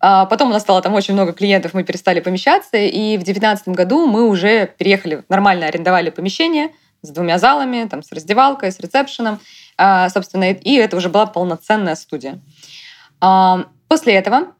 А, 0.00 0.26
потом 0.26 0.50
у 0.50 0.52
нас 0.52 0.62
стало 0.62 0.82
там 0.82 0.94
очень 0.94 1.14
много 1.14 1.32
клиентов, 1.32 1.74
мы 1.74 1.82
перестали 1.82 2.20
помещаться, 2.20 2.76
и 2.76 3.16
в 3.16 3.24
2019 3.24 3.68
году 3.68 4.06
мы 4.06 4.28
уже 4.28 4.70
переехали, 4.78 5.24
нормально 5.28 5.66
арендовали 5.66 6.10
помещение– 6.10 6.70
с 7.06 7.10
двумя 7.10 7.38
залами, 7.38 7.86
там, 7.88 8.02
с 8.02 8.12
раздевалкой, 8.12 8.72
с 8.72 8.80
ресепшеном, 8.80 9.40
собственно, 10.08 10.50
и 10.50 10.74
это 10.74 10.96
уже 10.96 11.08
была 11.08 11.26
полноценная 11.26 11.94
студия. 11.94 12.40
А, 13.20 13.66
после 13.88 14.14
этого 14.14 14.54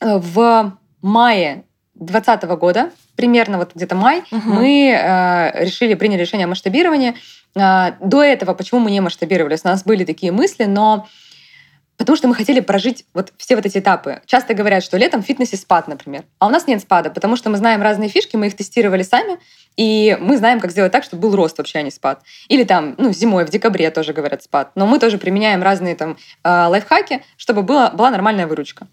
э, 0.00 0.18
в 0.18 0.76
мае 1.02 1.64
2020 1.94 2.44
года, 2.58 2.90
примерно 3.16 3.58
вот 3.58 3.74
где-то 3.74 3.94
май, 3.94 4.22
угу. 4.30 4.40
мы 4.48 4.90
э, 4.90 5.64
решили, 5.64 5.94
приняли 5.94 6.20
решение 6.20 6.46
о 6.46 6.48
масштабировании. 6.48 7.14
А, 7.54 7.96
до 8.00 8.22
этого, 8.22 8.54
почему 8.54 8.80
мы 8.80 8.90
не 8.90 9.00
масштабировались? 9.00 9.60
У 9.64 9.68
нас 9.68 9.84
были 9.84 10.04
такие 10.04 10.32
мысли, 10.32 10.64
но 10.64 11.06
Потому 11.96 12.16
что 12.16 12.26
мы 12.26 12.34
хотели 12.34 12.60
прожить 12.60 13.04
вот 13.14 13.32
все 13.36 13.54
вот 13.54 13.66
эти 13.66 13.78
этапы. 13.78 14.22
Часто 14.26 14.54
говорят, 14.54 14.82
что 14.82 14.96
летом 14.96 15.22
в 15.22 15.26
фитнесе 15.26 15.56
спад, 15.56 15.88
например. 15.88 16.24
А 16.38 16.46
у 16.46 16.50
нас 16.50 16.66
нет 16.66 16.80
спада, 16.80 17.10
потому 17.10 17.36
что 17.36 17.50
мы 17.50 17.56
знаем 17.56 17.82
разные 17.82 18.08
фишки, 18.08 18.36
мы 18.36 18.46
их 18.48 18.56
тестировали 18.56 19.02
сами, 19.02 19.38
и 19.76 20.16
мы 20.20 20.36
знаем, 20.36 20.60
как 20.60 20.70
сделать 20.70 20.92
так, 20.92 21.04
чтобы 21.04 21.22
был 21.22 21.36
рост 21.36 21.58
вообще, 21.58 21.78
а 21.78 21.82
не 21.82 21.90
спад. 21.90 22.22
Или 22.48 22.64
там, 22.64 22.94
ну, 22.98 23.12
зимой, 23.12 23.44
в 23.44 23.50
декабре 23.50 23.90
тоже 23.90 24.12
говорят 24.12 24.42
спад. 24.42 24.72
Но 24.74 24.86
мы 24.86 24.98
тоже 24.98 25.18
применяем 25.18 25.62
разные 25.62 25.94
там 25.94 26.16
э, 26.44 26.66
лайфхаки, 26.66 27.22
чтобы 27.36 27.62
была, 27.62 27.90
была 27.90 28.10
нормальная 28.10 28.46
выручка. 28.46 28.86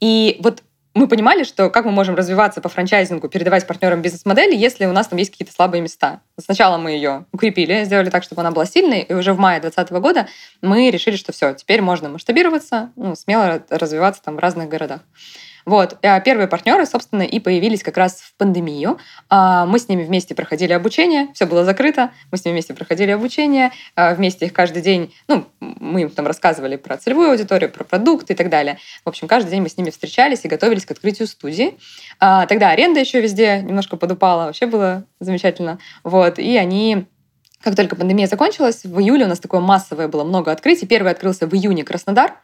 И 0.00 0.38
вот 0.40 0.62
мы 0.94 1.08
понимали, 1.08 1.42
что 1.42 1.70
как 1.70 1.84
мы 1.84 1.90
можем 1.90 2.14
развиваться 2.14 2.60
по 2.60 2.68
франчайзингу, 2.68 3.28
передавать 3.28 3.66
партнерам 3.66 4.00
бизнес-модели, 4.00 4.54
если 4.54 4.86
у 4.86 4.92
нас 4.92 5.08
там 5.08 5.18
есть 5.18 5.32
какие-то 5.32 5.52
слабые 5.52 5.80
места. 5.80 6.20
Сначала 6.38 6.78
мы 6.78 6.92
ее 6.92 7.26
укрепили, 7.32 7.84
сделали 7.84 8.10
так, 8.10 8.22
чтобы 8.22 8.40
она 8.40 8.52
была 8.52 8.64
сильной, 8.64 9.00
и 9.00 9.12
уже 9.12 9.32
в 9.32 9.38
мае 9.38 9.60
2020 9.60 9.92
года 10.00 10.28
мы 10.62 10.90
решили, 10.90 11.16
что 11.16 11.32
все, 11.32 11.52
теперь 11.52 11.82
можно 11.82 12.08
масштабироваться, 12.08 12.90
ну, 12.94 13.16
смело 13.16 13.62
развиваться 13.70 14.22
там 14.22 14.36
в 14.36 14.38
разных 14.38 14.68
городах. 14.68 15.00
Вот. 15.64 15.96
А 16.02 16.20
первые 16.20 16.48
партнеры, 16.48 16.86
собственно, 16.86 17.22
и 17.22 17.40
появились 17.40 17.82
как 17.82 17.96
раз 17.96 18.20
в 18.20 18.34
пандемию. 18.36 18.98
А, 19.28 19.66
мы 19.66 19.78
с 19.78 19.88
ними 19.88 20.04
вместе 20.04 20.34
проходили 20.34 20.72
обучение, 20.72 21.28
все 21.34 21.46
было 21.46 21.64
закрыто, 21.64 22.10
мы 22.30 22.38
с 22.38 22.44
ними 22.44 22.54
вместе 22.54 22.74
проходили 22.74 23.10
обучение, 23.10 23.72
а, 23.96 24.14
вместе 24.14 24.46
их 24.46 24.52
каждый 24.52 24.82
день, 24.82 25.14
ну, 25.28 25.46
мы 25.60 26.02
им 26.02 26.10
там 26.10 26.26
рассказывали 26.26 26.76
про 26.76 26.96
целевую 26.96 27.30
аудиторию, 27.30 27.70
про 27.70 27.84
продукты 27.84 28.34
и 28.34 28.36
так 28.36 28.50
далее. 28.50 28.78
В 29.04 29.08
общем, 29.08 29.28
каждый 29.28 29.50
день 29.50 29.62
мы 29.62 29.68
с 29.68 29.76
ними 29.76 29.90
встречались 29.90 30.44
и 30.44 30.48
готовились 30.48 30.84
к 30.84 30.90
открытию 30.90 31.28
студии. 31.28 31.78
Тогда 32.18 32.70
аренда 32.70 33.00
еще 33.00 33.20
везде 33.20 33.60
немножко 33.60 33.96
подупала, 33.96 34.46
вообще 34.46 34.66
было 34.66 35.04
замечательно. 35.20 35.78
Вот. 36.02 36.38
И 36.38 36.56
они 36.56 37.06
как 37.64 37.76
только 37.76 37.96
пандемия 37.96 38.26
закончилась, 38.26 38.84
в 38.84 39.00
июле 39.00 39.24
у 39.24 39.28
нас 39.28 39.40
такое 39.40 39.60
массовое 39.60 40.06
было 40.06 40.22
много 40.22 40.52
открытий. 40.52 40.86
Первый 40.86 41.12
открылся 41.12 41.46
в 41.46 41.54
июне 41.54 41.82
Краснодар, 41.82 42.32
а, 42.32 42.36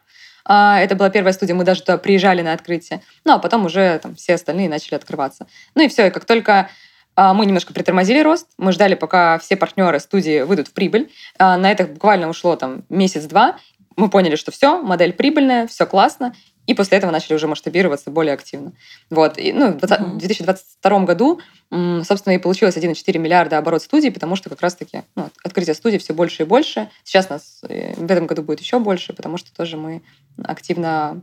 это 0.45 0.95
была 0.95 1.09
первая 1.09 1.33
студия, 1.33 1.55
мы 1.55 1.63
даже 1.63 1.81
туда 1.81 1.97
приезжали 1.97 2.41
на 2.41 2.53
открытие. 2.53 3.01
Ну, 3.25 3.33
а 3.33 3.39
потом 3.39 3.65
уже 3.65 3.99
там, 3.99 4.15
все 4.15 4.35
остальные 4.35 4.69
начали 4.69 4.95
открываться. 4.95 5.47
Ну 5.75 5.83
и 5.83 5.87
все, 5.87 6.07
и 6.07 6.09
как 6.09 6.25
только 6.25 6.69
а, 7.15 7.33
мы 7.33 7.45
немножко 7.45 7.73
притормозили 7.73 8.19
рост, 8.19 8.47
мы 8.57 8.71
ждали, 8.71 8.95
пока 8.95 9.37
все 9.39 9.55
партнеры 9.55 9.99
студии 9.99 10.41
выйдут 10.41 10.69
в 10.69 10.73
прибыль. 10.73 11.11
А, 11.37 11.57
на 11.57 11.71
это 11.71 11.85
буквально 11.85 12.29
ушло 12.29 12.55
там 12.55 12.83
месяц-два. 12.89 13.57
Мы 13.97 14.09
поняли, 14.09 14.35
что 14.35 14.51
все, 14.51 14.81
модель 14.81 15.13
прибыльная, 15.13 15.67
все 15.67 15.85
классно, 15.85 16.33
и 16.67 16.73
после 16.73 16.97
этого 16.97 17.11
начали 17.11 17.33
уже 17.33 17.47
масштабироваться 17.47 18.11
более 18.11 18.33
активно. 18.33 18.71
Вот. 19.09 19.37
И, 19.37 19.51
ну, 19.51 19.73
в 19.73 20.17
2022 20.17 20.99
году, 21.01 21.41
собственно, 21.69 22.33
и 22.33 22.37
получилось 22.37 22.77
1,4 22.77 23.17
миллиарда 23.17 23.57
оборот 23.57 23.81
студии, 23.81 24.09
потому 24.09 24.35
что 24.35 24.49
как 24.49 24.61
раз-таки 24.61 25.03
ну, 25.15 25.29
открытие 25.43 25.75
студии 25.75 25.97
все 25.97 26.13
больше 26.13 26.43
и 26.43 26.45
больше. 26.45 26.89
Сейчас 27.03 27.29
нас 27.29 27.61
э, 27.67 27.93
в 27.95 28.09
этом 28.09 28.27
году 28.27 28.43
будет 28.43 28.61
еще 28.61 28.79
больше, 28.79 29.11
потому 29.11 29.37
что 29.37 29.53
тоже 29.53 29.75
мы 29.75 30.01
активно 30.43 31.21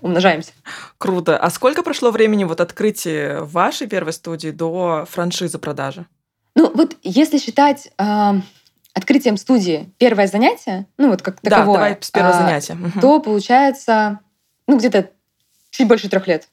умножаемся. 0.00 0.52
Круто. 0.98 1.36
А 1.36 1.50
сколько 1.50 1.82
прошло 1.82 2.10
времени 2.10 2.44
вот 2.44 2.60
открытия 2.60 3.40
вашей 3.40 3.86
первой 3.86 4.12
студии 4.12 4.50
до 4.50 5.04
франшизы 5.10 5.58
продажи? 5.58 6.06
Ну, 6.54 6.70
вот 6.74 6.96
если 7.02 7.38
считать 7.38 7.90
э, 7.98 8.32
открытием 8.94 9.36
студии 9.36 9.92
первое 9.98 10.26
занятие, 10.26 10.86
ну 10.98 11.10
вот 11.10 11.22
как 11.22 11.40
таковое, 11.40 11.66
да, 11.66 11.72
давай 11.72 11.98
с 12.00 12.10
первого 12.10 12.32
э, 12.32 12.38
занятия. 12.38 12.78
то 13.00 13.20
получается 13.20 14.20
ну, 14.68 14.78
где-то 14.78 15.10
чуть 15.70 15.88
больше 15.88 16.08
трех 16.08 16.26
лет. 16.28 16.48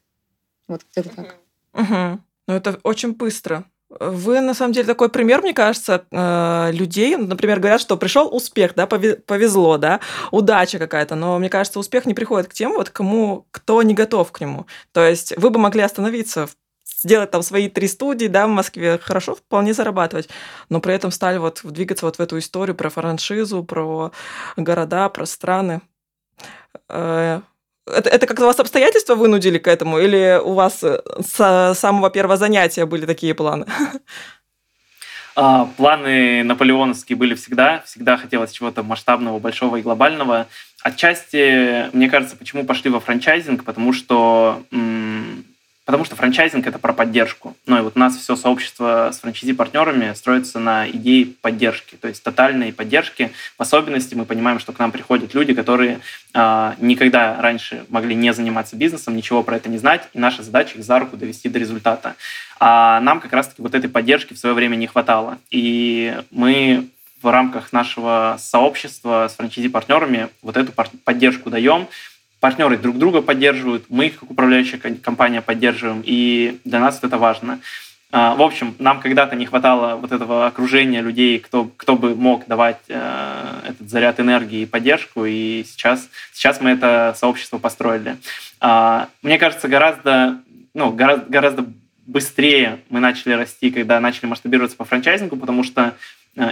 Вот 0.68 0.82
где-то 0.92 1.10
так. 1.10 1.36
Угу. 1.74 2.20
Ну, 2.48 2.54
это 2.54 2.80
очень 2.84 3.14
быстро. 3.14 3.66
Вы, 4.00 4.42
на 4.42 4.54
самом 4.54 4.74
деле, 4.74 4.86
такой 4.86 5.10
пример, 5.10 5.42
мне 5.42 5.54
кажется, 5.54 6.06
э, 6.12 6.72
людей, 6.72 7.16
например, 7.16 7.60
говорят, 7.60 7.82
что 7.82 7.98
пришел 7.98 8.34
успех, 8.34 8.74
да, 8.76 8.88
повезло, 8.88 9.78
да, 9.78 10.00
удача 10.32 10.80
какая-то, 10.80 11.16
но 11.16 11.40
мне 11.40 11.50
кажется, 11.50 11.80
успех 11.80 12.06
не 12.06 12.14
приходит 12.14 12.50
к 12.50 12.54
тем, 12.54 12.74
вот 12.74 12.90
кому, 12.90 13.48
кто 13.52 13.82
не 13.84 13.94
готов 13.94 14.32
к 14.32 14.42
нему. 14.42 14.66
То 14.92 15.06
есть 15.06 15.38
вы 15.38 15.50
бы 15.50 15.60
могли 15.60 15.82
остановиться, 15.82 16.50
сделать 16.86 17.32
там 17.32 17.42
свои 17.42 17.70
три 17.70 17.88
студии, 17.88 18.28
да, 18.28 18.48
в 18.48 18.50
Москве, 18.50 19.00
хорошо, 19.02 19.36
вполне 19.36 19.74
зарабатывать, 19.74 20.30
но 20.70 20.82
при 20.82 20.94
этом 20.94 21.12
стали 21.12 21.38
вот 21.38 21.62
двигаться 21.64 22.06
вот 22.06 22.18
в 22.18 22.20
эту 22.20 22.38
историю 22.40 22.76
про 22.76 22.90
франшизу, 22.90 23.64
про 23.64 24.12
города, 24.58 25.10
про 25.10 25.26
страны. 25.26 25.82
Это, 27.88 28.10
это 28.10 28.26
как-то 28.26 28.46
вас 28.46 28.60
обстоятельства 28.60 29.16
вынудили 29.16 29.58
к 29.58 29.68
этому, 29.68 30.00
или 30.00 30.40
у 30.44 30.54
вас 30.54 30.84
э, 30.84 31.02
с 31.20 31.74
самого 31.76 32.10
первого 32.10 32.38
занятия 32.38 32.86
были 32.86 33.06
такие 33.06 33.34
планы? 33.36 33.66
А, 35.38 35.66
планы 35.78 36.44
наполеоновские 36.44 37.18
были 37.18 37.36
всегда. 37.36 37.84
Всегда 37.86 38.16
хотелось 38.16 38.52
чего-то 38.52 38.84
масштабного, 38.84 39.38
большого 39.40 39.76
и 39.76 39.82
глобального. 39.82 40.48
Отчасти, 40.82 41.94
мне 41.94 42.10
кажется, 42.10 42.38
почему 42.38 42.64
пошли 42.64 42.90
во 42.90 43.02
франчайзинг, 43.02 43.66
потому 43.66 43.92
что 43.92 44.64
Потому 45.86 46.04
что 46.04 46.16
франчайзинг– 46.16 46.66
это 46.68 46.80
про 46.80 46.94
поддержку. 46.94 47.56
Ну 47.68 47.78
и 47.78 47.82
вот 47.82 47.96
у 47.96 48.00
нас 48.00 48.18
все 48.18 48.36
сообщество 48.36 49.12
с 49.14 49.20
франчайзи-партнерами 49.20 50.14
строится 50.16 50.58
на 50.58 50.90
идее 50.90 51.28
поддержки, 51.42 51.96
то 51.96 52.08
есть 52.08 52.24
тотальной 52.24 52.74
поддержки. 52.74 53.32
В 53.58 53.62
особенности 53.62 54.16
мы 54.16 54.26
понимаем, 54.26 54.58
что 54.60 54.74
к 54.74 54.80
нам 54.80 54.92
приходят 54.92 55.36
люди, 55.36 55.54
которые 55.54 56.00
э, 56.34 56.74
никогда 56.80 57.40
раньше 57.40 57.86
могли 57.90 58.16
не 58.16 58.34
заниматься 58.34 58.76
бизнесом, 58.76 59.16
ничего 59.16 59.44
про 59.44 59.58
это 59.58 59.70
не 59.70 59.78
знать, 59.78 60.10
и 60.14 60.20
наша 60.20 60.42
задача 60.42 60.80
их 60.80 60.84
за 60.84 60.98
руку 60.98 61.18
довести 61.18 61.50
до 61.50 61.60
результата. 61.60 62.16
А 62.60 63.00
нам 63.02 63.20
как 63.20 63.34
раз-таки 63.34 63.62
вот 63.62 63.76
этой 63.76 63.90
поддержки 63.90 64.34
в 64.34 64.40
свое 64.40 64.56
время 64.56 64.76
не 64.76 64.88
хватало. 64.88 65.38
И 65.52 66.18
мы 66.32 66.88
в 67.22 67.32
рамках 67.32 67.74
нашего 67.74 68.38
сообщества 68.40 69.28
с 69.30 69.36
франчайзи-партнерами 69.36 70.30
вот 70.42 70.58
эту 70.58 70.72
поддержку 71.04 71.50
даем. 71.50 71.88
Партнеры 72.40 72.78
друг 72.78 72.98
друга 72.98 73.22
поддерживают, 73.22 73.86
мы 73.90 74.08
их 74.08 74.20
как 74.20 74.32
управляющая 74.32 74.78
компания 74.78 75.42
поддерживаем, 75.42 76.02
и 76.06 76.60
для 76.64 76.80
нас 76.80 77.00
это 77.02 77.18
важно. 77.18 77.60
А, 78.12 78.36
в 78.36 78.42
общем, 78.42 78.76
нам 78.80 79.02
когда-то 79.02 79.36
не 79.36 79.46
хватало 79.46 79.96
вот 79.96 80.12
этого 80.12 80.46
окружения 80.46 81.02
людей, 81.02 81.40
кто, 81.40 81.70
кто 81.76 81.96
бы 81.96 82.16
мог 82.16 82.46
давать 82.48 82.80
э, 82.88 83.62
этот 83.68 83.90
заряд 83.90 84.20
энергии 84.20 84.62
и 84.62 84.66
поддержку, 84.66 85.26
и 85.26 85.66
сейчас, 85.68 86.08
сейчас 86.32 86.62
мы 86.62 86.72
это 86.72 87.14
сообщество 87.18 87.58
построили. 87.58 88.18
Э, 88.62 89.08
мне 89.22 89.38
кажется, 89.38 89.68
гораздо, 89.68 90.40
ну, 90.74 90.92
гораздо, 90.92 91.26
гораздо 91.30 91.66
быстрее 92.06 92.80
мы 92.90 93.00
начали 93.00 93.34
расти, 93.34 93.72
когда 93.72 94.00
начали 94.00 94.28
масштабироваться 94.28 94.78
по 94.78 94.86
франчайзингу, 94.86 95.36
потому 95.36 95.64
что 95.64 95.96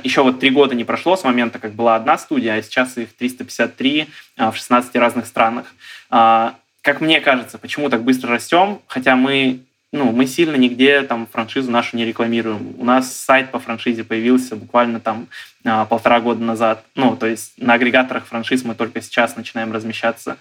еще 0.04 0.24
вот 0.24 0.40
три 0.40 0.50
года 0.50 0.76
не 0.76 0.84
прошло 0.84 1.16
с 1.16 1.24
момента, 1.24 1.60
как 1.60 1.74
была 1.74 1.96
одна 1.96 2.18
студия, 2.18 2.56
а 2.56 2.62
сейчас 2.62 2.98
их 2.98 3.14
353 3.14 4.08
э, 4.38 4.52
в 4.52 4.56
16 4.56 4.96
разных 4.96 5.26
странах. 5.26 5.74
Э, 6.10 6.52
как 6.82 7.02
мне 7.02 7.22
кажется, 7.22 7.58
почему 7.58 7.90
так 7.90 8.04
быстро 8.04 8.32
растем, 8.32 8.80
хотя 8.88 9.16
мы 9.16 9.60
ну, 9.94 10.12
мы 10.12 10.26
сильно 10.26 10.56
нигде 10.56 11.04
там 11.04 11.28
франшизу 11.32 11.70
нашу 11.70 11.96
не 11.98 12.04
рекламируем. 12.04 12.74
У 12.80 12.84
нас 12.84 13.16
сайт 13.16 13.52
по 13.52 13.60
франшизе 13.60 14.04
появился 14.04 14.56
буквально 14.56 15.00
там 15.00 15.28
а, 15.64 15.86
полтора 15.86 16.20
года 16.20 16.44
назад. 16.44 16.84
Ну, 16.96 17.16
то 17.16 17.28
есть 17.28 17.54
на 17.58 17.76
агрегаторах 17.76 18.26
франшиз 18.26 18.64
мы 18.64 18.74
только 18.74 19.02
сейчас 19.02 19.36
начинаем 19.36 19.72
размещаться. 19.72 20.38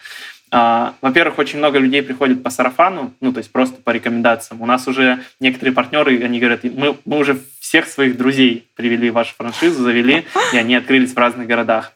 А, 0.51 0.95
во-первых, 1.03 1.39
очень 1.39 1.59
много 1.59 1.79
людей 1.79 2.03
приходят 2.03 2.43
по 2.43 2.49
сарафану, 2.49 3.13
ну, 3.21 3.31
то 3.31 3.39
есть 3.39 3.53
просто 3.53 3.77
по 3.83 3.91
рекомендациям. 3.91 4.63
У 4.63 4.67
нас 4.67 4.89
уже 4.89 5.21
некоторые 5.39 5.75
партнеры, 5.75 6.25
они 6.25 6.41
говорят, 6.41 6.65
мы, 6.65 6.97
мы 7.05 7.19
уже 7.19 7.39
всех 7.61 7.89
своих 7.89 8.17
друзей 8.17 8.67
привели 8.75 9.11
в 9.11 9.15
вашу 9.15 9.35
франшизу, 9.35 9.83
завели, 9.83 10.25
и 10.55 10.57
они 10.57 10.75
открылись 10.77 11.13
в 11.13 11.19
разных 11.19 11.47
городах. 11.47 11.93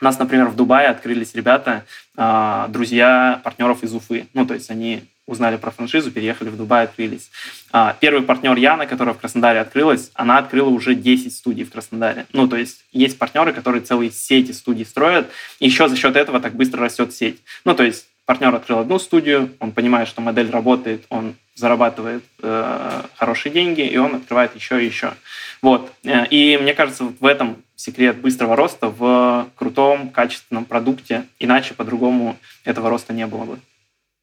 У 0.00 0.04
нас, 0.04 0.18
например, 0.18 0.46
в 0.46 0.56
Дубае 0.56 0.88
открылись 0.88 1.34
ребята, 1.36 1.84
а, 2.16 2.66
друзья 2.68 3.40
партнеров 3.44 3.84
из 3.84 3.94
Уфы. 3.94 4.26
Ну, 4.34 4.44
то 4.46 4.54
есть 4.54 4.68
они 4.70 5.04
узнали 5.28 5.56
про 5.56 5.70
франшизу, 5.70 6.10
переехали 6.10 6.48
в 6.48 6.56
Дубай, 6.56 6.84
открылись. 6.84 7.30
А, 7.70 7.94
первый 8.00 8.22
партнер 8.22 8.56
Яна, 8.56 8.86
которая 8.86 9.14
в 9.14 9.18
Краснодаре 9.18 9.60
открылась, 9.60 10.10
она 10.14 10.38
открыла 10.38 10.70
уже 10.70 10.94
10 10.94 11.36
студий 11.36 11.64
в 11.64 11.70
Краснодаре. 11.70 12.26
Ну, 12.32 12.48
то 12.48 12.56
есть 12.56 12.84
есть 12.92 13.18
партнеры, 13.18 13.52
которые 13.52 13.82
целые 13.82 14.10
сети 14.10 14.52
студий 14.52 14.86
строят, 14.86 15.28
и 15.60 15.66
еще 15.66 15.88
за 15.88 15.96
счет 15.96 16.16
этого 16.16 16.40
так 16.40 16.54
быстро 16.54 16.82
растет 16.82 17.14
сеть. 17.14 17.38
Ну, 17.66 17.74
то 17.74 17.84
есть 17.84 18.06
партнер 18.24 18.54
открыл 18.54 18.78
одну 18.78 18.98
студию, 18.98 19.50
он 19.60 19.72
понимает, 19.72 20.08
что 20.08 20.22
модель 20.22 20.50
работает, 20.50 21.04
он 21.10 21.34
зарабатывает 21.54 22.24
э, 22.42 23.02
хорошие 23.16 23.52
деньги, 23.52 23.82
и 23.82 23.96
он 23.98 24.14
открывает 24.14 24.54
еще 24.54 24.82
и 24.82 24.86
еще. 24.86 25.12
Вот. 25.60 25.92
Э, 26.04 26.24
и 26.26 26.56
мне 26.56 26.72
кажется, 26.72 27.04
в 27.04 27.26
этом 27.26 27.62
секрет 27.76 28.18
быстрого 28.18 28.56
роста 28.56 28.88
в 28.88 29.48
крутом, 29.56 30.10
качественном 30.10 30.64
продукте. 30.64 31.24
Иначе 31.38 31.74
по-другому 31.74 32.36
этого 32.64 32.88
роста 32.88 33.12
не 33.12 33.26
было 33.26 33.44
бы. 33.44 33.58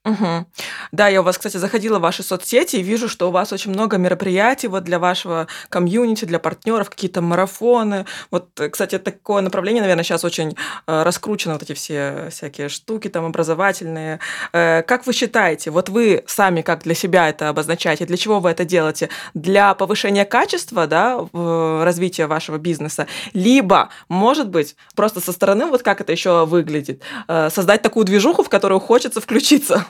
Угу. 0.06 0.46
Да, 0.92 1.08
я 1.08 1.22
у 1.22 1.24
вас, 1.24 1.38
кстати, 1.38 1.58
заходила 1.58 1.98
в 1.98 2.02
ваши 2.04 2.22
соцсети 2.22 2.76
и 2.76 2.84
вижу, 2.84 3.10
что 3.10 3.28
у 3.28 3.32
вас 3.32 3.52
очень 3.52 3.72
много 3.72 3.98
мероприятий 3.98 4.68
вот 4.68 4.84
для 4.84 5.00
вашего 5.00 5.48
комьюнити, 5.70 6.26
для 6.26 6.38
партнеров, 6.38 6.92
какие-то 6.92 7.22
марафоны. 7.22 8.06
Вот, 8.30 8.48
э, 8.60 8.70
кстати, 8.70 9.00
такое 9.00 9.42
направление, 9.42 9.82
наверное, 9.82 10.04
сейчас 10.04 10.24
очень 10.24 10.56
э, 10.86 11.04
раскручено, 11.04 11.54
вот 11.54 11.64
эти 11.64 11.74
все 11.74 12.28
всякие 12.30 12.70
штуки 12.70 13.08
там 13.08 13.26
образовательные. 13.26 14.20
Э, 14.54 14.84
как 14.84 15.08
вы 15.08 15.14
считаете, 15.14 15.72
вот 15.72 15.90
вы 15.90 16.24
сами 16.28 16.62
как 16.62 16.84
для 16.84 16.94
себя 16.94 17.28
это 17.28 17.50
обозначаете, 17.50 18.06
для 18.06 18.18
чего 18.18 18.40
вы 18.40 18.52
это 18.52 18.64
делаете? 18.64 19.10
Для 19.34 19.74
повышения 19.74 20.26
качества, 20.26 20.86
да, 20.86 21.20
развития 21.34 22.28
вашего 22.28 22.58
бизнеса, 22.58 23.08
либо, 23.34 23.90
может 24.08 24.50
быть, 24.50 24.76
просто 24.96 25.20
со 25.20 25.32
стороны, 25.32 25.66
вот 25.66 25.82
как 25.82 26.00
это 26.00 26.12
еще 26.12 26.46
выглядит, 26.46 27.02
создать 27.28 27.82
такую 27.82 28.06
движуху, 28.06 28.44
в 28.44 28.50
которую 28.50 28.80
хочется 28.80 29.20
включиться? 29.20 29.86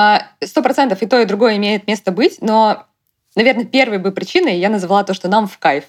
А, 0.00 0.28
сто 0.44 0.62
процентов 0.62 1.02
и 1.02 1.06
то, 1.06 1.20
и 1.20 1.24
другое 1.24 1.56
имеет 1.56 1.88
место 1.88 2.12
быть, 2.12 2.36
но, 2.40 2.86
наверное, 3.34 3.64
первой 3.64 3.98
бы 3.98 4.12
причиной 4.12 4.56
я 4.60 4.68
назвала 4.68 5.02
то, 5.02 5.12
что 5.12 5.26
нам 5.26 5.48
в 5.48 5.58
кайф. 5.58 5.86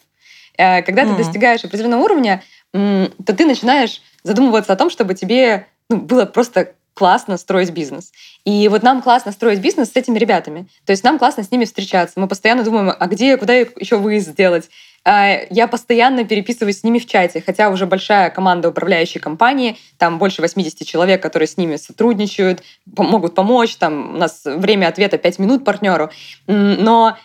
Э, 0.57 0.81
когда 0.81 1.03
mm-hmm. 1.03 1.15
ты 1.15 1.23
достигаешь 1.23 1.63
определенного 1.63 2.01
уровня, 2.01 2.41
то 2.71 3.35
ты 3.37 3.45
начинаешь 3.45 4.01
задумываться 4.23 4.73
о 4.73 4.77
том, 4.77 4.89
чтобы 4.89 5.13
тебе 5.13 5.67
ну, 5.91 5.97
было 5.97 6.25
просто 6.25 6.73
классно 6.95 7.37
строить 7.37 7.69
бизнес. 7.69 8.11
И 8.45 8.67
вот 8.67 8.81
нам 8.81 9.03
классно 9.03 9.31
строить 9.31 9.59
бизнес 9.59 9.91
с 9.91 9.95
этими 9.95 10.17
ребятами. 10.17 10.67
То 10.85 10.91
есть 10.91 11.03
нам 11.03 11.19
классно 11.19 11.43
с 11.43 11.51
ними 11.51 11.65
встречаться. 11.65 12.19
Мы 12.19 12.27
постоянно 12.27 12.63
думаем, 12.63 12.91
а 12.97 13.05
где, 13.05 13.37
куда 13.37 13.53
еще 13.53 13.97
выезд 13.97 14.29
сделать, 14.29 14.71
я 15.05 15.67
постоянно 15.67 16.25
переписываюсь 16.25 16.79
с 16.79 16.83
ними 16.83 16.99
в 16.99 17.05
чате, 17.05 17.41
хотя 17.45 17.69
уже 17.69 17.85
большая 17.85 18.29
команда 18.29 18.69
управляющей 18.69 19.19
компании, 19.19 19.77
там 19.97 20.19
больше 20.19 20.41
80 20.41 20.85
человек, 20.85 21.21
которые 21.21 21.47
с 21.47 21.57
ними 21.57 21.77
сотрудничают, 21.77 22.63
могут 22.85 23.35
помочь, 23.35 23.75
там 23.77 24.15
у 24.15 24.17
нас 24.17 24.41
время 24.43 24.87
ответа 24.87 25.17
5 25.17 25.39
минут 25.39 25.65
партнеру. 25.65 26.09
Но, 26.47 27.17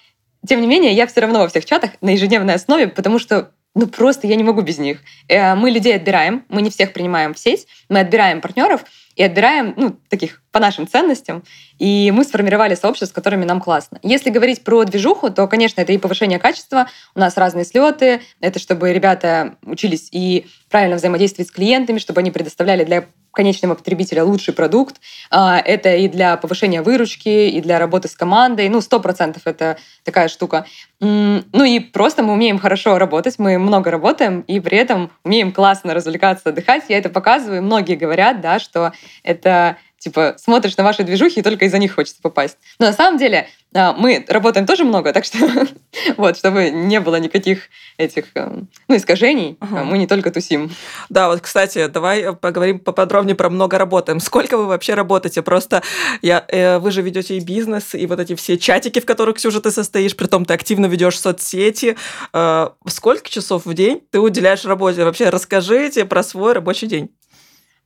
тем 0.46 0.60
не 0.60 0.66
менее, 0.66 0.92
я 0.92 1.06
все 1.06 1.20
равно 1.20 1.40
во 1.40 1.48
всех 1.48 1.64
чатах 1.64 1.90
на 2.00 2.10
ежедневной 2.10 2.54
основе, 2.54 2.88
потому 2.88 3.18
что 3.18 3.50
ну 3.74 3.88
просто 3.88 4.26
я 4.26 4.36
не 4.36 4.44
могу 4.44 4.60
без 4.60 4.78
них. 4.78 5.00
Э, 5.28 5.54
мы 5.54 5.70
людей 5.70 5.96
отбираем, 5.96 6.44
мы 6.48 6.62
не 6.62 6.70
всех 6.70 6.92
принимаем 6.92 7.34
в 7.34 7.38
сеть, 7.38 7.66
мы 7.88 8.00
отбираем 8.00 8.40
партнеров, 8.40 8.84
и 9.16 9.22
отбираем, 9.22 9.74
ну, 9.76 9.96
таких 10.08 10.43
по 10.54 10.60
нашим 10.60 10.86
ценностям, 10.86 11.42
и 11.80 12.12
мы 12.12 12.22
сформировали 12.22 12.76
сообщество, 12.76 13.06
с 13.06 13.12
которыми 13.12 13.44
нам 13.44 13.60
классно. 13.60 13.98
Если 14.04 14.30
говорить 14.30 14.62
про 14.62 14.84
движуху, 14.84 15.28
то, 15.30 15.48
конечно, 15.48 15.80
это 15.80 15.92
и 15.92 15.98
повышение 15.98 16.38
качества, 16.38 16.86
у 17.16 17.18
нас 17.18 17.36
разные 17.36 17.64
слеты, 17.64 18.20
это 18.40 18.60
чтобы 18.60 18.92
ребята 18.92 19.56
учились 19.64 20.08
и 20.12 20.46
правильно 20.70 20.94
взаимодействовать 20.94 21.48
с 21.48 21.52
клиентами, 21.52 21.98
чтобы 21.98 22.20
они 22.20 22.30
предоставляли 22.30 22.84
для 22.84 23.06
конечного 23.32 23.74
потребителя 23.74 24.22
лучший 24.22 24.54
продукт. 24.54 25.00
А, 25.28 25.58
это 25.58 25.96
и 25.96 26.06
для 26.06 26.36
повышения 26.36 26.82
выручки, 26.82 27.28
и 27.48 27.60
для 27.60 27.80
работы 27.80 28.06
с 28.06 28.14
командой. 28.14 28.68
Ну, 28.68 28.80
сто 28.80 29.00
процентов 29.00 29.42
это 29.46 29.76
такая 30.04 30.28
штука. 30.28 30.66
Ну 31.00 31.64
и 31.64 31.80
просто 31.80 32.22
мы 32.22 32.32
умеем 32.32 32.60
хорошо 32.60 32.96
работать, 32.96 33.40
мы 33.40 33.58
много 33.58 33.90
работаем, 33.90 34.42
и 34.42 34.60
при 34.60 34.78
этом 34.78 35.10
умеем 35.24 35.50
классно 35.50 35.94
развлекаться, 35.94 36.50
отдыхать. 36.50 36.84
Я 36.88 36.98
это 36.98 37.10
показываю. 37.10 37.62
Многие 37.62 37.96
говорят, 37.96 38.40
да, 38.40 38.60
что 38.60 38.92
это 39.24 39.78
типа 40.04 40.34
смотришь 40.36 40.76
на 40.76 40.84
ваши 40.84 41.02
движухи 41.02 41.40
и 41.40 41.42
только 41.42 41.64
из-за 41.64 41.78
них 41.78 41.94
хочется 41.94 42.20
попасть. 42.20 42.58
Но 42.78 42.86
на 42.86 42.92
самом 42.92 43.18
деле 43.18 43.48
а, 43.74 43.94
мы 43.94 44.22
работаем 44.28 44.66
тоже 44.66 44.84
много, 44.84 45.12
так 45.14 45.24
что 45.24 45.38
вот, 46.18 46.36
чтобы 46.36 46.68
не 46.70 47.00
было 47.00 47.16
никаких 47.16 47.70
этих 47.96 48.26
э, 48.34 48.60
ну, 48.86 48.96
искажений, 48.96 49.56
ага. 49.60 49.82
мы 49.84 49.96
не 49.96 50.06
только 50.06 50.30
тусим. 50.30 50.70
Да, 51.08 51.28
вот, 51.28 51.40
кстати, 51.40 51.86
давай 51.86 52.34
поговорим 52.34 52.78
поподробнее 52.78 53.34
про 53.34 53.48
много 53.48 53.78
работаем. 53.78 54.20
Сколько 54.20 54.58
вы 54.58 54.66
вообще 54.66 54.92
работаете? 54.92 55.40
Просто 55.40 55.82
я, 56.20 56.44
э, 56.48 56.78
вы 56.78 56.90
же 56.90 57.00
ведете 57.00 57.38
и 57.38 57.40
бизнес, 57.40 57.94
и 57.94 58.06
вот 58.06 58.20
эти 58.20 58.34
все 58.34 58.58
чатики, 58.58 59.00
в 59.00 59.06
которых, 59.06 59.36
Ксюша, 59.36 59.60
ты 59.60 59.70
состоишь, 59.70 60.14
при 60.14 60.26
том 60.26 60.44
ты 60.44 60.52
активно 60.52 60.86
ведешь 60.86 61.18
соцсети. 61.18 61.96
Э, 62.34 62.68
сколько 62.86 63.30
часов 63.30 63.64
в 63.64 63.72
день 63.72 64.02
ты 64.10 64.20
уделяешь 64.20 64.66
работе? 64.66 65.04
Вообще 65.04 65.30
расскажите 65.30 66.04
про 66.04 66.22
свой 66.22 66.52
рабочий 66.52 66.86
день. 66.86 67.10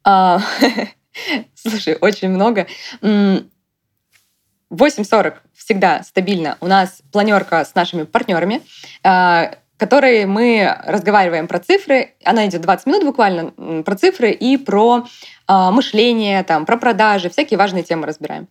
Слушай, 1.55 1.97
очень 2.01 2.29
много. 2.29 2.67
8.40 4.71 5.35
всегда 5.55 6.03
стабильно. 6.03 6.57
У 6.61 6.67
нас 6.67 7.01
планерка 7.13 7.65
с 7.65 7.75
нашими 7.75 8.03
партнерами, 8.05 8.63
а, 9.03 9.55
которые 9.77 10.27
мы 10.27 10.77
разговариваем 10.85 11.49
про 11.49 11.59
цифры. 11.59 12.15
Она 12.25 12.47
идет 12.47 12.63
20 12.63 12.87
минут 12.87 13.05
буквально, 13.05 13.83
про 13.83 13.97
цифры 13.97 14.31
и 14.31 14.57
про 14.57 15.07
а, 15.47 15.71
мышление, 15.71 16.43
там, 16.43 16.67
про 16.67 16.77
продажи, 16.77 17.31
всякие 17.31 17.59
важные 17.59 17.83
темы 17.83 18.07
разбираем. 18.07 18.49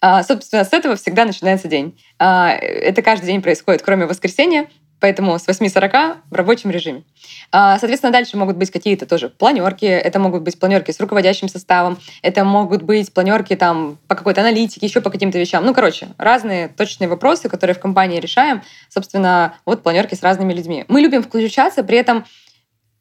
А, 0.00 0.22
собственно, 0.22 0.64
с 0.64 0.72
этого 0.72 0.96
всегда 0.96 1.24
начинается 1.24 1.68
день. 1.68 2.00
Это 2.18 3.02
каждый 3.02 3.26
день 3.26 3.42
происходит, 3.42 3.82
кроме 3.82 4.06
воскресенья. 4.06 4.68
Поэтому 5.00 5.38
с 5.38 5.48
8.40 5.48 6.18
в 6.30 6.34
рабочем 6.34 6.70
режиме. 6.70 7.02
А, 7.50 7.78
соответственно, 7.78 8.12
дальше 8.12 8.36
могут 8.36 8.56
быть 8.56 8.70
какие-то 8.70 9.06
тоже 9.06 9.30
планерки. 9.30 9.86
Это 9.86 10.18
могут 10.18 10.42
быть 10.42 10.58
планерки 10.58 10.90
с 10.90 11.00
руководящим 11.00 11.48
составом. 11.48 11.98
Это 12.22 12.44
могут 12.44 12.82
быть 12.82 13.12
планерки 13.12 13.56
там 13.56 13.98
по 14.08 14.14
какой-то 14.14 14.42
аналитике, 14.42 14.86
еще 14.86 15.00
по 15.00 15.10
каким-то 15.10 15.38
вещам. 15.38 15.64
Ну, 15.64 15.74
короче, 15.74 16.08
разные 16.18 16.68
точные 16.68 17.08
вопросы, 17.08 17.48
которые 17.48 17.74
в 17.74 17.80
компании 17.80 18.20
решаем. 18.20 18.62
Собственно, 18.88 19.54
вот 19.64 19.82
планерки 19.82 20.14
с 20.14 20.22
разными 20.22 20.52
людьми. 20.52 20.84
Мы 20.88 21.00
любим 21.00 21.22
включаться, 21.22 21.82
при 21.82 21.98
этом 21.98 22.24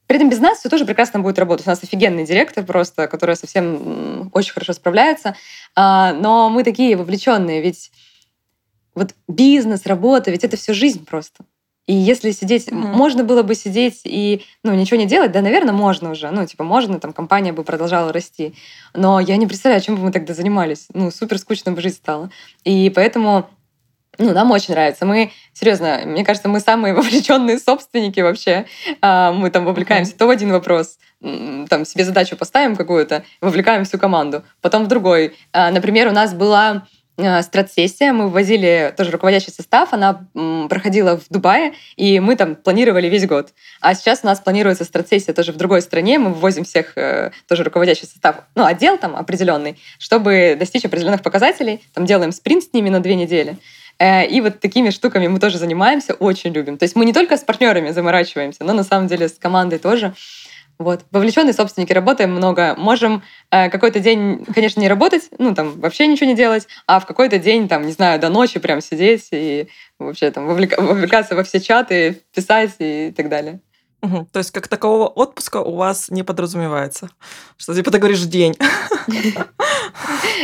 при 0.08 0.16
этом 0.16 0.30
без 0.30 0.40
нас 0.40 0.58
все 0.58 0.70
тоже 0.70 0.86
прекрасно 0.86 1.20
будет 1.20 1.38
работать. 1.38 1.68
У 1.68 1.70
нас 1.70 1.84
офигенный 1.84 2.26
директор 2.26 2.66
просто, 2.66 3.08
который 3.08 3.36
совсем 3.36 4.32
очень 4.34 4.54
хорошо 4.54 4.74
справляется. 4.74 5.36
А, 5.76 6.14
но 6.14 6.50
мы 6.50 6.64
такие 6.64 6.96
вовлеченные, 6.96 7.62
ведь 7.62 7.92
вот 8.96 9.14
бизнес, 9.28 9.86
работа, 9.86 10.32
ведь 10.32 10.44
это 10.44 10.58
все 10.58 10.74
жизнь 10.74 11.06
просто. 11.06 11.44
И 11.90 11.94
если 11.94 12.30
сидеть, 12.30 12.68
mm-hmm. 12.68 12.76
можно 12.76 13.24
было 13.24 13.42
бы 13.42 13.56
сидеть 13.56 14.02
и 14.04 14.46
ну, 14.64 14.76
ничего 14.76 15.00
не 15.00 15.08
делать, 15.08 15.32
да, 15.32 15.42
наверное, 15.42 15.74
можно 15.74 16.12
уже. 16.12 16.30
Ну, 16.30 16.46
типа, 16.46 16.64
можно, 16.64 17.00
там, 17.00 17.14
компания 17.14 17.52
бы 17.52 17.64
продолжала 17.64 18.14
расти. 18.14 18.54
Но 18.94 19.20
я 19.20 19.38
не 19.38 19.48
представляю, 19.48 19.82
чем 19.82 19.96
бы 19.96 20.04
мы 20.04 20.12
тогда 20.12 20.36
занимались. 20.36 20.86
Ну, 20.94 21.10
супер 21.10 21.40
скучно 21.40 21.72
бы 21.72 21.82
жизнь 21.82 21.96
стала. 21.96 22.30
И 22.64 22.92
поэтому 22.94 23.50
Ну, 24.20 24.34
нам 24.34 24.52
очень 24.52 24.76
нравится. 24.76 25.08
Мы, 25.08 25.32
серьезно, 25.54 26.02
мне 26.06 26.24
кажется, 26.24 26.48
мы 26.48 26.60
самые 26.60 26.94
вовлеченные 27.00 27.58
собственники 27.58 28.20
вообще. 28.20 28.68
А, 29.02 29.32
мы 29.32 29.50
там 29.50 29.66
вовлекаемся 29.66 30.16
то 30.16 30.28
в 30.28 30.30
один 30.30 30.52
вопрос, 30.52 31.00
там 31.22 31.86
себе 31.86 32.04
задачу 32.04 32.38
поставим 32.38 32.76
какую-то, 32.76 33.24
вовлекаем 33.42 33.84
всю 33.84 33.98
команду, 33.98 34.44
потом 34.62 34.84
в 34.84 34.88
другой. 34.88 35.36
А, 35.54 35.72
например, 35.72 36.08
у 36.10 36.12
нас 36.12 36.36
была 36.36 36.86
стратсессия, 37.44 38.14
мы 38.14 38.30
ввозили 38.30 38.94
тоже 38.96 39.12
руководящий 39.12 39.52
состав, 39.52 39.94
она 39.94 40.26
проходила 40.70 41.18
в 41.18 41.24
Дубае, 41.30 41.74
и 41.96 42.20
мы 42.20 42.36
там 42.36 42.56
планировали 42.56 43.08
весь 43.08 43.28
год. 43.28 43.50
А 43.82 43.94
сейчас 43.94 44.22
у 44.24 44.28
нас 44.28 44.40
планируется 44.40 44.84
стратсессия 44.86 45.34
тоже 45.34 45.52
в 45.52 45.58
другой 45.58 45.82
стране, 45.82 46.20
мы 46.20 46.34
ввозим 46.34 46.64
всех 46.64 46.98
э, 46.98 47.32
тоже 47.48 47.64
руководящий 47.64 48.08
состав, 48.08 48.38
ну, 48.56 48.66
отдел 48.66 48.98
там 48.98 49.16
определенный, 49.16 49.78
чтобы 49.98 50.56
достичь 50.60 50.86
определенных 50.86 51.22
показателей, 51.22 51.84
там 51.94 52.06
делаем 52.06 52.32
спринт 52.32 52.64
с 52.64 52.74
ними 52.74 52.90
на 52.90 53.00
две 53.00 53.16
недели. 53.16 53.58
Э, 54.00 54.26
и 54.26 54.42
вот 54.42 54.60
такими 54.60 54.90
штуками 54.90 55.28
мы 55.28 55.40
тоже 55.40 55.58
занимаемся, 55.58 56.14
очень 56.14 56.52
любим. 56.54 56.78
То 56.78 56.84
есть 56.84 56.96
мы 56.96 57.06
не 57.06 57.14
только 57.14 57.38
с 57.38 57.42
партнерами 57.42 57.92
заморачиваемся, 57.92 58.64
но 58.64 58.74
на 58.74 58.84
самом 58.84 59.08
деле 59.08 59.28
с 59.28 59.34
командой 59.34 59.78
тоже. 59.78 60.14
Вот. 60.80 61.06
Вовлеченные 61.12 61.54
собственники, 61.54 61.92
работаем 61.92 62.32
много. 62.32 62.74
Можем 62.78 63.22
э, 63.52 63.70
какой-то 63.70 64.00
день, 64.00 64.46
конечно, 64.46 64.80
не 64.80 64.88
работать, 64.88 65.30
ну, 65.38 65.54
там, 65.54 65.80
вообще 65.82 66.08
ничего 66.08 66.28
не 66.28 66.36
делать, 66.36 66.68
а 66.88 67.02
в 67.02 67.06
какой-то 67.06 67.38
день, 67.38 67.68
там, 67.68 67.86
не 67.86 67.92
знаю, 67.92 68.18
до 68.20 68.30
ночи 68.30 68.60
прям 68.60 68.80
сидеть 68.80 69.28
и 69.32 69.68
вообще 70.00 70.32
там 70.32 70.48
вовлека- 70.48 70.82
вовлекаться 70.82 71.36
во 71.36 71.44
все 71.44 71.60
чаты, 71.60 72.22
писать 72.34 72.76
и 72.80 73.14
так 73.16 73.28
далее. 73.28 73.60
Угу. 74.02 74.30
То 74.32 74.40
есть 74.40 74.52
как 74.52 74.70
такового 74.70 75.08
отпуска 75.08 75.58
у 75.58 75.76
вас 75.76 76.10
не 76.10 76.24
подразумевается? 76.24 77.10
Что 77.58 77.76
типа 77.76 77.92
ты 77.92 77.98
говоришь 77.98 78.22
день? 78.22 78.56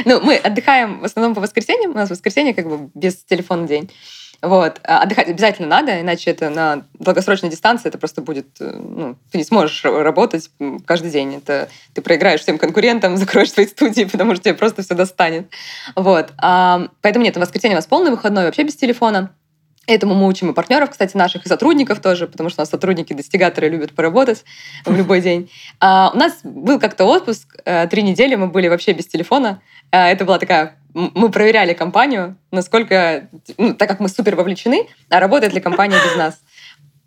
Ну, 0.03 0.19
мы 0.19 0.35
отдыхаем 0.35 0.99
в 0.99 1.05
основном 1.05 1.35
по 1.35 1.41
воскресеньям. 1.41 1.91
У 1.91 1.93
нас 1.93 2.09
воскресенье 2.09 2.53
как 2.53 2.67
бы 2.67 2.89
без 2.93 3.23
телефона 3.23 3.65
день. 3.65 3.89
Вот. 4.45 4.79
А 4.83 5.01
отдыхать 5.01 5.27
обязательно 5.27 5.67
надо, 5.67 5.99
иначе 5.99 6.29
это 6.29 6.51
на 6.51 6.83
долгосрочной 6.99 7.49
дистанции 7.49 7.89
это 7.89 7.97
просто 7.97 8.21
будет... 8.21 8.45
Э, 8.59 8.77
ну, 8.77 9.15
ты 9.31 9.39
не 9.39 9.43
сможешь 9.43 9.83
работать 9.83 10.51
каждый 10.85 11.09
день. 11.09 11.35
Это 11.35 11.67
ты 11.93 12.03
проиграешь 12.03 12.41
всем 12.41 12.59
конкурентам, 12.59 13.17
закроешь 13.17 13.51
свои 13.51 13.65
студии, 13.65 14.03
потому 14.03 14.35
что 14.35 14.43
тебе 14.43 14.53
просто 14.53 14.83
все 14.83 14.93
достанет. 14.93 15.49
Вот. 15.95 16.31
А, 16.37 16.89
поэтому 17.01 17.25
нет, 17.25 17.35
в 17.35 17.39
воскресенье 17.39 17.75
у 17.75 17.79
нас 17.79 17.87
полный 17.87 18.11
выходной, 18.11 18.45
вообще 18.45 18.61
без 18.61 18.75
телефона. 18.75 19.31
Этому 19.87 20.13
мы 20.13 20.27
учим 20.27 20.51
и 20.51 20.53
партнеров, 20.53 20.91
кстати, 20.91 21.17
наших, 21.17 21.45
и 21.45 21.49
сотрудников 21.49 21.99
тоже, 21.99 22.27
потому 22.27 22.49
что 22.49 22.61
у 22.61 22.63
нас 22.63 22.69
сотрудники-достигаторы 22.69 23.69
любят 23.69 23.93
поработать 23.93 24.45
в 24.85 24.95
любой 24.95 25.21
день. 25.21 25.49
А 25.79 26.11
у 26.13 26.17
нас 26.17 26.39
был 26.43 26.79
как-то 26.79 27.05
отпуск, 27.05 27.55
э, 27.65 27.87
три 27.87 28.03
недели 28.03 28.35
мы 28.35 28.45
были 28.47 28.67
вообще 28.67 28.93
без 28.93 29.07
телефона. 29.07 29.61
А, 29.89 30.09
это 30.09 30.23
была 30.23 30.37
такая... 30.37 30.77
Мы 30.95 31.29
проверяли 31.29 31.73
компанию, 31.73 32.37
насколько... 32.51 33.29
Ну, 33.57 33.73
так 33.73 33.89
как 33.89 33.99
мы 33.99 34.09
супер 34.09 34.35
вовлечены, 34.35 34.87
а 35.09 35.19
работает 35.19 35.53
ли 35.53 35.59
компания 35.59 35.97
без 36.03 36.15
нас. 36.15 36.39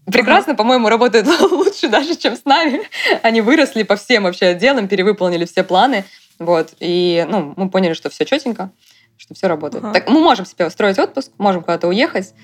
Прекрасно, 0.05 0.55
по-моему, 0.55 0.89
работает 0.89 1.27
лучше 1.51 1.89
даже, 1.89 2.15
чем 2.15 2.37
с 2.37 2.45
нами. 2.45 2.83
Они 3.23 3.41
выросли 3.41 3.83
по 3.83 3.97
всем 3.97 4.25
вообще 4.25 4.47
отделам, 4.47 4.89
перевыполнили 4.89 5.45
все 5.47 5.65
планы. 5.65 6.05
Вот. 6.39 6.75
И 6.81 7.27
ну, 7.29 7.55
мы 7.57 7.71
поняли, 7.71 7.95
что 7.95 8.11
все 8.11 8.25
четенько, 8.25 8.71
что 9.17 9.35
все 9.35 9.49
работает. 9.49 9.85
Ага. 9.85 9.95
Так, 9.95 10.09
мы 10.09 10.21
можем 10.21 10.47
себе 10.47 10.67
устроить 10.67 10.99
отпуск, 10.99 11.33
можем 11.39 11.63
куда-то 11.63 11.89
уехать, 11.89 12.35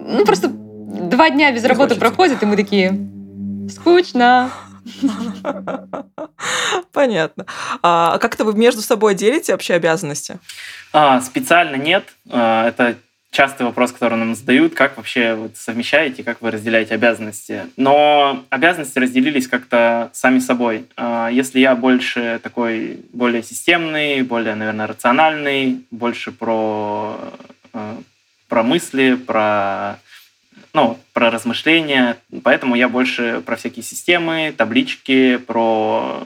ну, 0.00 0.24
просто 0.24 0.48
два 0.48 1.30
дня 1.30 1.52
без 1.52 1.64
работы 1.64 1.94
проходят, 1.94 2.42
и 2.42 2.46
мы 2.46 2.56
такие, 2.56 3.08
скучно. 3.70 4.50
Понятно. 6.92 7.46
А 7.82 8.18
как-то 8.18 8.44
вы 8.44 8.54
между 8.54 8.82
собой 8.82 9.14
делите 9.14 9.52
вообще 9.52 9.74
обязанности? 9.74 10.38
А, 10.92 11.20
специально 11.20 11.76
нет. 11.76 12.04
А, 12.30 12.68
это 12.68 12.96
частый 13.30 13.64
вопрос, 13.64 13.92
который 13.92 14.18
нам 14.18 14.34
задают, 14.34 14.74
как 14.74 14.96
вообще 14.96 15.34
вот 15.34 15.56
совмещаете, 15.56 16.24
как 16.24 16.42
вы 16.42 16.50
разделяете 16.50 16.94
обязанности. 16.94 17.66
Но 17.76 18.44
обязанности 18.50 18.98
разделились 18.98 19.46
как-то 19.46 20.10
сами 20.12 20.40
собой. 20.40 20.86
А, 20.96 21.28
если 21.28 21.60
я 21.60 21.76
больше 21.76 22.40
такой, 22.42 23.00
более 23.12 23.42
системный, 23.42 24.22
более, 24.22 24.54
наверное, 24.54 24.86
рациональный, 24.86 25.84
больше 25.90 26.32
про 26.32 27.18
а, 27.72 27.98
про 28.50 28.64
мысли, 28.64 29.14
про, 29.14 30.00
ну, 30.72 30.98
про 31.12 31.30
размышления. 31.30 32.16
Поэтому 32.42 32.74
я 32.74 32.88
больше 32.88 33.42
про 33.44 33.56
всякие 33.56 33.82
системы, 33.82 34.54
таблички, 34.56 35.36
про 35.36 36.22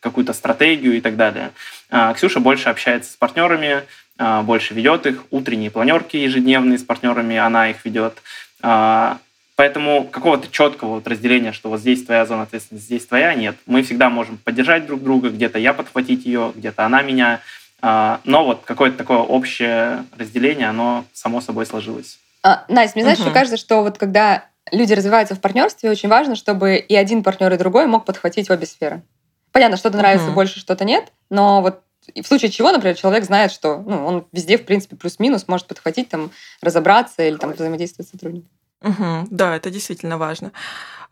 какую-то 0.00 0.32
стратегию 0.32 0.96
и 0.96 1.00
так 1.00 1.16
далее. 1.16 1.52
А 1.90 2.12
Ксюша 2.14 2.40
больше 2.40 2.68
общается 2.68 3.12
с 3.12 3.16
партнерами, 3.16 3.82
а, 4.18 4.42
больше 4.42 4.74
ведет 4.74 5.06
их, 5.06 5.24
утренние 5.30 5.70
планерки 5.70 6.16
ежедневные 6.16 6.78
с 6.78 6.84
партнерами, 6.84 7.36
она 7.36 7.70
их 7.70 7.84
ведет. 7.84 8.22
А, 8.62 9.18
поэтому 9.56 10.04
какого-то 10.04 10.48
четкого 10.50 10.94
вот 10.94 11.08
разделения, 11.08 11.52
что 11.52 11.68
вот 11.68 11.80
здесь 11.80 12.04
твоя 12.04 12.24
зона 12.24 12.42
ответственности, 12.42 12.86
здесь 12.86 13.06
твоя, 13.06 13.34
нет. 13.34 13.56
Мы 13.66 13.82
всегда 13.82 14.10
можем 14.10 14.38
поддержать 14.38 14.86
друг 14.86 15.02
друга, 15.02 15.30
где-то 15.30 15.58
я 15.58 15.72
подхватить 15.72 16.24
ее, 16.24 16.52
где-то 16.54 16.84
она 16.86 17.02
меня. 17.02 17.40
А, 17.82 18.20
но 18.24 18.44
вот 18.44 18.62
какое-то 18.64 18.96
такое 18.96 19.18
общее 19.18 20.04
разделение, 20.16 20.68
оно 20.68 21.04
само 21.12 21.40
собой 21.40 21.66
сложилось. 21.66 22.18
А, 22.46 22.64
Настя, 22.68 22.92
мне 22.96 23.02
знаешь, 23.02 23.18
угу. 23.18 23.32
кажется, 23.32 23.56
что 23.56 23.82
вот 23.82 23.98
когда 23.98 24.44
люди 24.70 24.92
развиваются 24.92 25.34
в 25.34 25.40
партнерстве, 25.40 25.90
очень 25.90 26.08
важно, 26.08 26.36
чтобы 26.36 26.76
и 26.76 26.94
один 26.94 27.24
партнер, 27.24 27.52
и 27.52 27.56
другой 27.56 27.86
мог 27.86 28.04
подхватить 28.04 28.48
обе 28.50 28.66
сферы. 28.66 29.02
Понятно, 29.50 29.76
что-то 29.76 29.98
нравится 29.98 30.28
угу. 30.28 30.36
больше, 30.36 30.60
что-то 30.60 30.84
нет, 30.84 31.12
но 31.28 31.60
вот 31.60 31.82
в 32.14 32.24
случае 32.24 32.52
чего, 32.52 32.70
например, 32.70 32.94
человек 32.94 33.24
знает, 33.24 33.50
что 33.50 33.82
ну, 33.84 34.06
он 34.06 34.26
везде, 34.30 34.58
в 34.58 34.64
принципе, 34.64 34.94
плюс-минус 34.94 35.48
может 35.48 35.66
подхватить, 35.66 36.08
там, 36.08 36.30
разобраться 36.60 37.26
или 37.26 37.36
там, 37.36 37.52
взаимодействовать 37.52 38.06
с 38.06 38.12
сотрудником. 38.12 38.48
Угу, 38.82 39.26
да, 39.32 39.56
это 39.56 39.68
действительно 39.68 40.16
важно. 40.16 40.52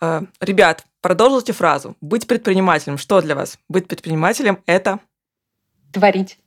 Э, 0.00 0.22
ребят, 0.38 0.84
продолжите 1.00 1.52
фразу. 1.52 1.96
Быть 2.00 2.28
предпринимателем. 2.28 2.96
Что 2.96 3.20
для 3.20 3.34
вас? 3.34 3.58
Быть 3.68 3.88
предпринимателем– 3.88 4.60
это? 4.66 5.00
Творить. 5.92 6.38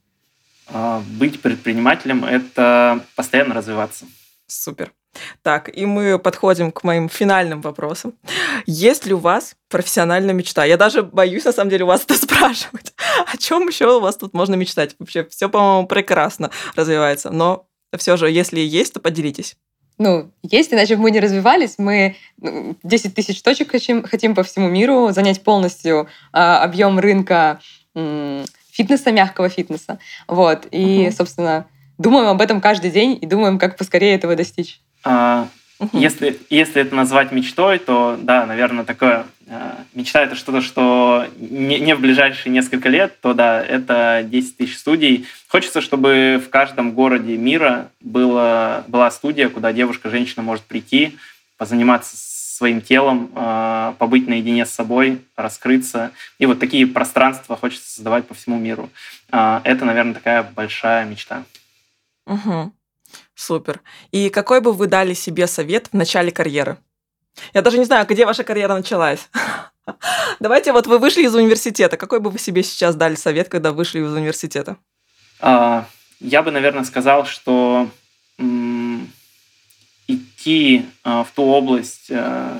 А, 0.69 1.01
быть 1.19 1.41
предпринимателем– 1.41 2.23
это 2.25 3.03
постоянно 3.17 3.53
развиваться. 3.53 4.05
Супер. 4.47 4.93
Так, 5.41 5.75
и 5.75 5.85
мы 5.85 6.19
подходим 6.19 6.71
к 6.71 6.83
моим 6.83 7.09
финальным 7.09 7.61
вопросам. 7.61 8.13
Есть 8.65 9.05
ли 9.05 9.13
у 9.13 9.17
вас 9.17 9.55
профессиональная 9.69 10.33
мечта? 10.33 10.63
Я 10.65 10.77
даже 10.77 11.03
боюсь, 11.03 11.45
на 11.45 11.51
самом 11.51 11.69
деле, 11.69 11.83
у 11.83 11.87
вас 11.87 12.03
это 12.03 12.13
спрашивать. 12.17 12.93
О 13.25 13.37
чем 13.37 13.67
еще 13.67 13.97
у 13.97 13.99
вас 13.99 14.17
тут 14.17 14.33
можно 14.33 14.55
мечтать? 14.55 14.95
Вообще, 14.99 15.25
все, 15.25 15.49
по-моему, 15.49 15.87
прекрасно 15.87 16.51
развивается. 16.75 17.29
Но 17.29 17.67
все 17.97 18.17
же, 18.17 18.29
если 18.29 18.59
есть, 18.59 18.93
то 18.93 18.99
поделитесь. 18.99 19.57
Ну, 19.97 20.31
есть, 20.43 20.71
иначе 20.71 20.95
бы 20.95 21.03
мы 21.03 21.11
не 21.11 21.19
развивались. 21.19 21.75
Мы 21.79 22.15
10 22.37 22.83
ну, 22.83 23.11
тысяч 23.11 23.41
точек 23.41 23.71
хотим, 23.71 24.03
хотим 24.03 24.35
по 24.35 24.43
всему 24.43 24.69
миру, 24.69 25.09
занять 25.11 25.43
полностью 25.43 26.07
э, 26.33 26.37
объем 26.37 26.99
рынка 26.99 27.59
фитнеса, 28.71 29.11
мягкого 29.11 29.49
фитнеса. 29.49 29.97
Вот. 30.27 30.67
И, 30.69 31.07
угу. 31.07 31.15
собственно, 31.15 31.65
думаем 31.97 32.27
об 32.27 32.41
этом 32.41 32.61
каждый 32.61 32.91
день 32.91 33.17
и 33.21 33.25
думаем, 33.25 33.59
как 33.59 33.77
поскорее 33.77 34.15
этого 34.15 34.35
достичь. 34.35 34.79
А, 35.03 35.47
угу. 35.79 35.97
если, 35.97 36.39
если 36.49 36.81
это 36.81 36.95
назвать 36.95 37.31
мечтой, 37.31 37.79
то 37.79 38.17
да, 38.21 38.45
наверное, 38.45 38.85
такое 38.85 39.25
а, 39.49 39.83
мечта 39.93 40.23
это 40.23 40.35
что-то, 40.35 40.61
что 40.61 41.25
не, 41.37 41.79
не 41.79 41.95
в 41.95 42.01
ближайшие 42.01 42.51
несколько 42.51 42.89
лет, 42.89 43.19
то 43.21 43.33
да, 43.33 43.63
это 43.63 44.25
10 44.25 44.57
тысяч 44.57 44.77
студий. 44.77 45.25
Хочется, 45.47 45.81
чтобы 45.81 46.41
в 46.45 46.49
каждом 46.49 46.91
городе 46.91 47.37
мира 47.37 47.89
было, 48.01 48.83
была 48.87 49.09
студия, 49.11 49.49
куда 49.49 49.71
девушка, 49.71 50.09
женщина 50.09 50.43
может 50.43 50.63
прийти, 50.65 51.17
позаниматься 51.57 52.15
своим 52.57 52.81
телом, 52.81 53.31
а, 53.35 53.95
побыть 53.99 54.27
наедине 54.27 54.65
с 54.65 54.71
собой, 54.71 55.21
раскрыться. 55.35 56.11
И 56.39 56.45
вот 56.45 56.59
такие 56.59 56.87
пространства 56.87 57.55
хочется 57.55 57.89
создавать 57.89 58.27
по 58.27 58.33
всему 58.33 58.57
миру. 58.57 58.89
А, 59.31 59.61
это, 59.63 59.85
наверное, 59.85 60.15
такая 60.15 60.43
большая 60.43 61.05
мечта. 61.05 61.43
Угу. 62.27 62.73
Супер. 63.35 63.81
И 64.11 64.29
какой 64.29 64.61
бы 64.61 64.73
вы 64.73 64.87
дали 64.87 65.13
себе 65.13 65.47
совет 65.47 65.87
в 65.87 65.93
начале 65.93 66.31
карьеры? 66.31 66.77
Я 67.53 67.61
даже 67.61 67.77
не 67.77 67.85
знаю, 67.85 68.05
где 68.07 68.25
ваша 68.25 68.43
карьера 68.43 68.75
началась. 68.75 69.29
Давайте 70.39 70.73
вот 70.73 70.87
вы 70.87 70.99
вышли 70.99 71.23
из 71.23 71.33
университета. 71.33 71.97
Какой 71.97 72.19
бы 72.19 72.29
вы 72.29 72.37
себе 72.37 72.63
сейчас 72.63 72.95
дали 72.95 73.15
совет, 73.15 73.47
когда 73.47 73.71
вышли 73.71 74.01
из 74.01 74.11
университета? 74.11 74.77
А, 75.39 75.87
я 76.19 76.43
бы, 76.43 76.51
наверное, 76.51 76.83
сказал, 76.83 77.25
что 77.25 77.89
идти 80.07 80.85
э, 81.03 81.23
в 81.23 81.27
ту 81.35 81.43
область, 81.43 82.07
э, 82.09 82.59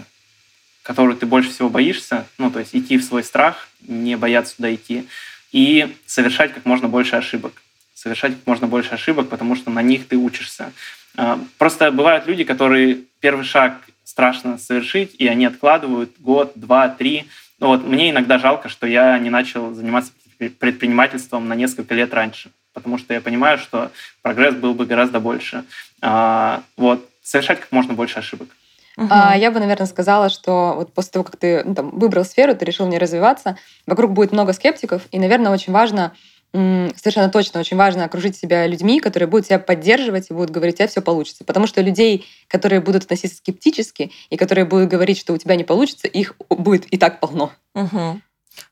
которую 0.84 1.18
ты 1.18 1.26
больше 1.26 1.50
всего 1.50 1.70
боишься, 1.70 2.28
ну, 2.38 2.52
то 2.52 2.60
есть 2.60 2.76
идти 2.76 2.98
в 2.98 3.04
свой 3.04 3.24
страх, 3.24 3.68
не 3.82 4.18
бояться 4.18 4.58
туда 4.58 4.74
идти, 4.74 5.08
и 5.52 5.96
совершать 6.06 6.54
как 6.54 6.66
можно 6.66 6.88
больше 6.90 7.16
ошибок. 7.16 7.62
Совершать 7.98 8.34
как 8.34 8.46
можно 8.46 8.68
больше 8.68 8.94
ошибок, 8.94 9.28
потому 9.28 9.56
что 9.56 9.72
на 9.72 9.82
них 9.82 10.08
ты 10.08 10.18
учишься. 10.18 10.72
Э, 11.18 11.36
просто 11.58 11.92
бывают 11.92 12.28
люди, 12.28 12.44
которые 12.44 13.00
первый 13.20 13.44
шаг 13.44 13.74
страшно 14.04 14.60
совершить, 14.60 15.16
и 15.18 15.28
они 15.28 15.46
откладывают 15.46 16.12
год, 16.20 16.52
два, 16.54 16.90
три. 16.90 17.28
Ну 17.60 17.68
вот 17.70 17.84
мне 17.84 18.12
иногда 18.12 18.38
жалко, 18.38 18.70
что 18.70 18.86
я 18.86 19.18
не 19.18 19.32
начал 19.32 19.74
заниматься 19.74 20.12
предпринимательством 20.38 21.48
на 21.48 21.56
несколько 21.56 21.96
лет 21.96 22.14
раньше 22.14 22.52
потому 22.78 23.00
что 23.00 23.16
я 23.16 23.22
понимаю, 23.22 23.58
что 23.58 23.90
прогресс 24.22 24.54
был 24.54 24.76
бы 24.76 24.86
гораздо 24.86 25.20
больше. 25.20 25.64
А, 26.00 26.62
вот, 26.78 27.10
совершать 27.24 27.60
как 27.60 27.72
можно 27.72 27.96
больше 27.96 28.20
ошибок. 28.20 28.50
Угу. 28.98 29.08
А, 29.10 29.36
я 29.36 29.50
бы, 29.50 29.60
наверное, 29.60 29.88
сказала, 29.88 30.30
что 30.30 30.74
вот 30.76 30.94
после 30.94 31.14
того, 31.14 31.24
как 31.24 31.38
ты 31.38 31.64
ну, 31.64 31.74
там, 31.74 31.90
выбрал 31.90 32.24
сферу, 32.24 32.56
ты 32.56 32.66
решил 32.66 32.86
не 32.86 33.00
развиваться, 33.00 33.58
вокруг 33.88 34.12
будет 34.14 34.32
много 34.32 34.54
скептиков, 34.54 35.02
и, 35.12 35.18
наверное, 35.18 35.52
очень 35.52 35.74
важно 35.74 36.14
совершенно 36.54 37.30
точно 37.30 37.60
очень 37.60 37.78
важно 37.78 38.06
окружить 38.06 38.38
себя 38.38 38.66
людьми, 38.68 39.00
которые 39.00 39.28
будут 39.28 39.48
тебя 39.48 39.60
поддерживать 39.60 40.30
и 40.30 40.34
будут 40.34 40.50
говорить, 40.50 40.76
у 40.76 40.78
тебя 40.78 40.88
все 40.88 41.02
получится. 41.02 41.44
Потому 41.44 41.68
что 41.68 41.82
людей, 41.82 42.26
которые 42.48 42.82
будут 42.82 43.04
относиться 43.04 43.38
скептически 43.38 44.12
и 44.30 44.38
которые 44.38 44.66
будут 44.66 44.90
говорить, 44.90 45.20
что 45.20 45.34
у 45.34 45.38
тебя 45.38 45.56
не 45.56 45.64
получится, 45.64 46.08
их 46.08 46.36
будет 46.50 46.86
и 46.86 46.98
так 46.98 47.20
полно. 47.20 47.52
Угу. 47.76 48.22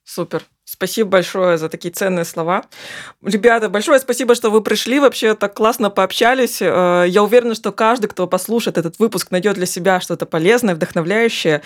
Супер. 0.04 0.46
Спасибо 0.68 1.10
большое 1.12 1.60
за 1.60 1.70
такие 1.70 1.94
ценные 1.94 2.26
слова. 2.26 2.66
Ребята, 3.22 3.70
большое 3.70 4.00
спасибо, 4.00 4.34
что 4.34 4.50
вы 4.50 4.62
пришли. 4.62 5.00
Вообще 5.00 5.36
так 5.36 5.54
классно 5.54 5.92
пообщались. 5.92 6.60
Э, 6.60 7.06
я 7.08 7.22
уверена, 7.22 7.54
что 7.54 7.72
каждый, 7.72 8.08
кто 8.08 8.26
послушает 8.26 8.80
этот 8.80 8.98
выпуск, 8.98 9.30
найдет 9.30 9.56
для 9.56 9.68
себя 9.68 10.02
что-то 10.02 10.26
полезное, 10.26 10.74
вдохновляющее 10.74 11.62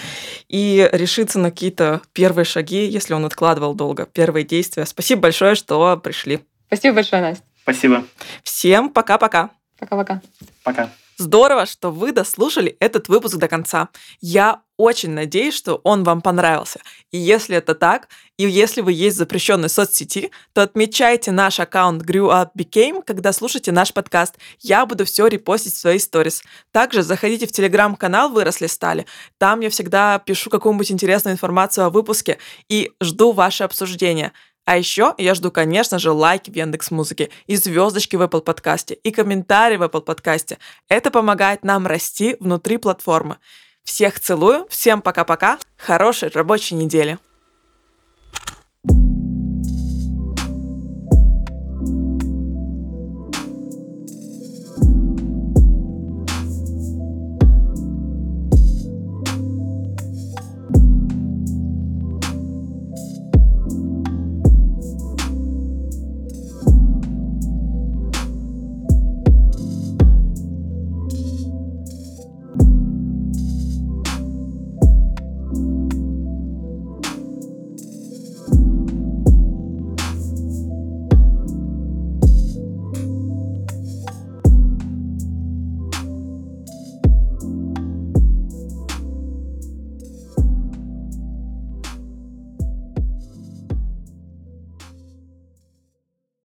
и 0.50 0.90
решится 0.92 1.40
на 1.40 1.50
какие-то 1.50 2.02
первые 2.12 2.44
шаги, 2.44 2.86
если 2.86 3.14
он 3.14 3.24
откладывал 3.26 3.74
долго, 3.74 4.06
первые 4.06 4.44
действия. 4.44 4.86
Спасибо 4.86 5.22
большое, 5.22 5.56
что 5.56 5.96
пришли. 5.98 6.42
Спасибо 6.68 6.96
большое, 6.96 7.22
Настя. 7.22 7.44
Спасибо. 7.64 8.04
Всем 8.44 8.90
пока-пока. 8.90 9.52
Пока-пока. 9.80 10.22
Пока. 10.64 10.90
Здорово, 11.18 11.66
что 11.66 11.92
вы 11.92 12.12
дослушали 12.12 12.76
этот 12.82 13.08
выпуск 13.08 13.38
до 13.38 13.48
конца. 13.48 13.90
Я 14.20 14.62
очень 14.80 15.10
надеюсь, 15.10 15.54
что 15.56 15.82
он 15.84 16.06
вам 16.06 16.22
понравился. 16.22 16.80
И 17.12 17.18
если 17.18 17.58
это 17.58 17.76
так, 17.76 18.08
и 18.38 18.48
если 18.48 18.80
вы 18.80 18.94
есть 18.94 19.18
в 19.18 19.20
запрещенной 19.20 19.68
соцсети, 19.68 20.32
то 20.54 20.62
отмечайте 20.62 21.32
наш 21.32 21.60
аккаунт 21.60 22.04
Grew 22.04 22.32
Up 22.32 22.52
Became, 22.58 23.04
когда 23.06 23.34
слушаете 23.34 23.74
наш 23.74 23.94
подкаст. 23.94 24.38
Я 24.62 24.86
буду 24.86 25.04
все 25.04 25.28
репостить 25.28 25.74
в 25.74 25.78
свои 25.78 26.00
сторис. 26.00 26.42
Также 26.72 27.04
заходите 27.04 27.46
в 27.46 27.52
телеграм-канал 27.52 28.30
«Выросли 28.30 28.68
стали». 28.68 29.06
Там 29.38 29.60
я 29.60 29.70
всегда 29.70 30.18
пишу 30.18 30.50
какую-нибудь 30.50 30.94
интересную 30.94 31.34
информацию 31.34 31.86
о 31.86 31.90
выпуске 31.90 32.38
и 32.70 32.94
жду 33.02 33.34
ваше 33.34 33.66
обсуждения. 33.66 34.32
А 34.64 34.78
еще 34.78 35.14
я 35.18 35.36
жду, 35.36 35.52
конечно 35.52 36.00
же, 36.00 36.12
лайки 36.12 36.52
в 36.52 36.56
Яндекс 36.56 36.90
Музыке 36.92 37.32
и 37.48 37.58
звездочки 37.58 38.16
в 38.16 38.22
Apple 38.22 38.42
подкасте 38.42 38.94
и 38.94 39.12
комментарии 39.12 39.76
в 39.76 39.84
Apple 39.84 40.04
подкасте. 40.04 40.58
Это 40.88 41.12
помогает 41.12 41.66
нам 41.66 41.86
расти 41.86 42.38
внутри 42.40 42.78
платформы. 42.78 43.40
Всех 43.84 44.20
целую, 44.20 44.68
всем 44.70 45.02
пока-пока, 45.02 45.60
хорошей 45.78 46.30
рабочей 46.30 46.76
недели. 46.76 47.18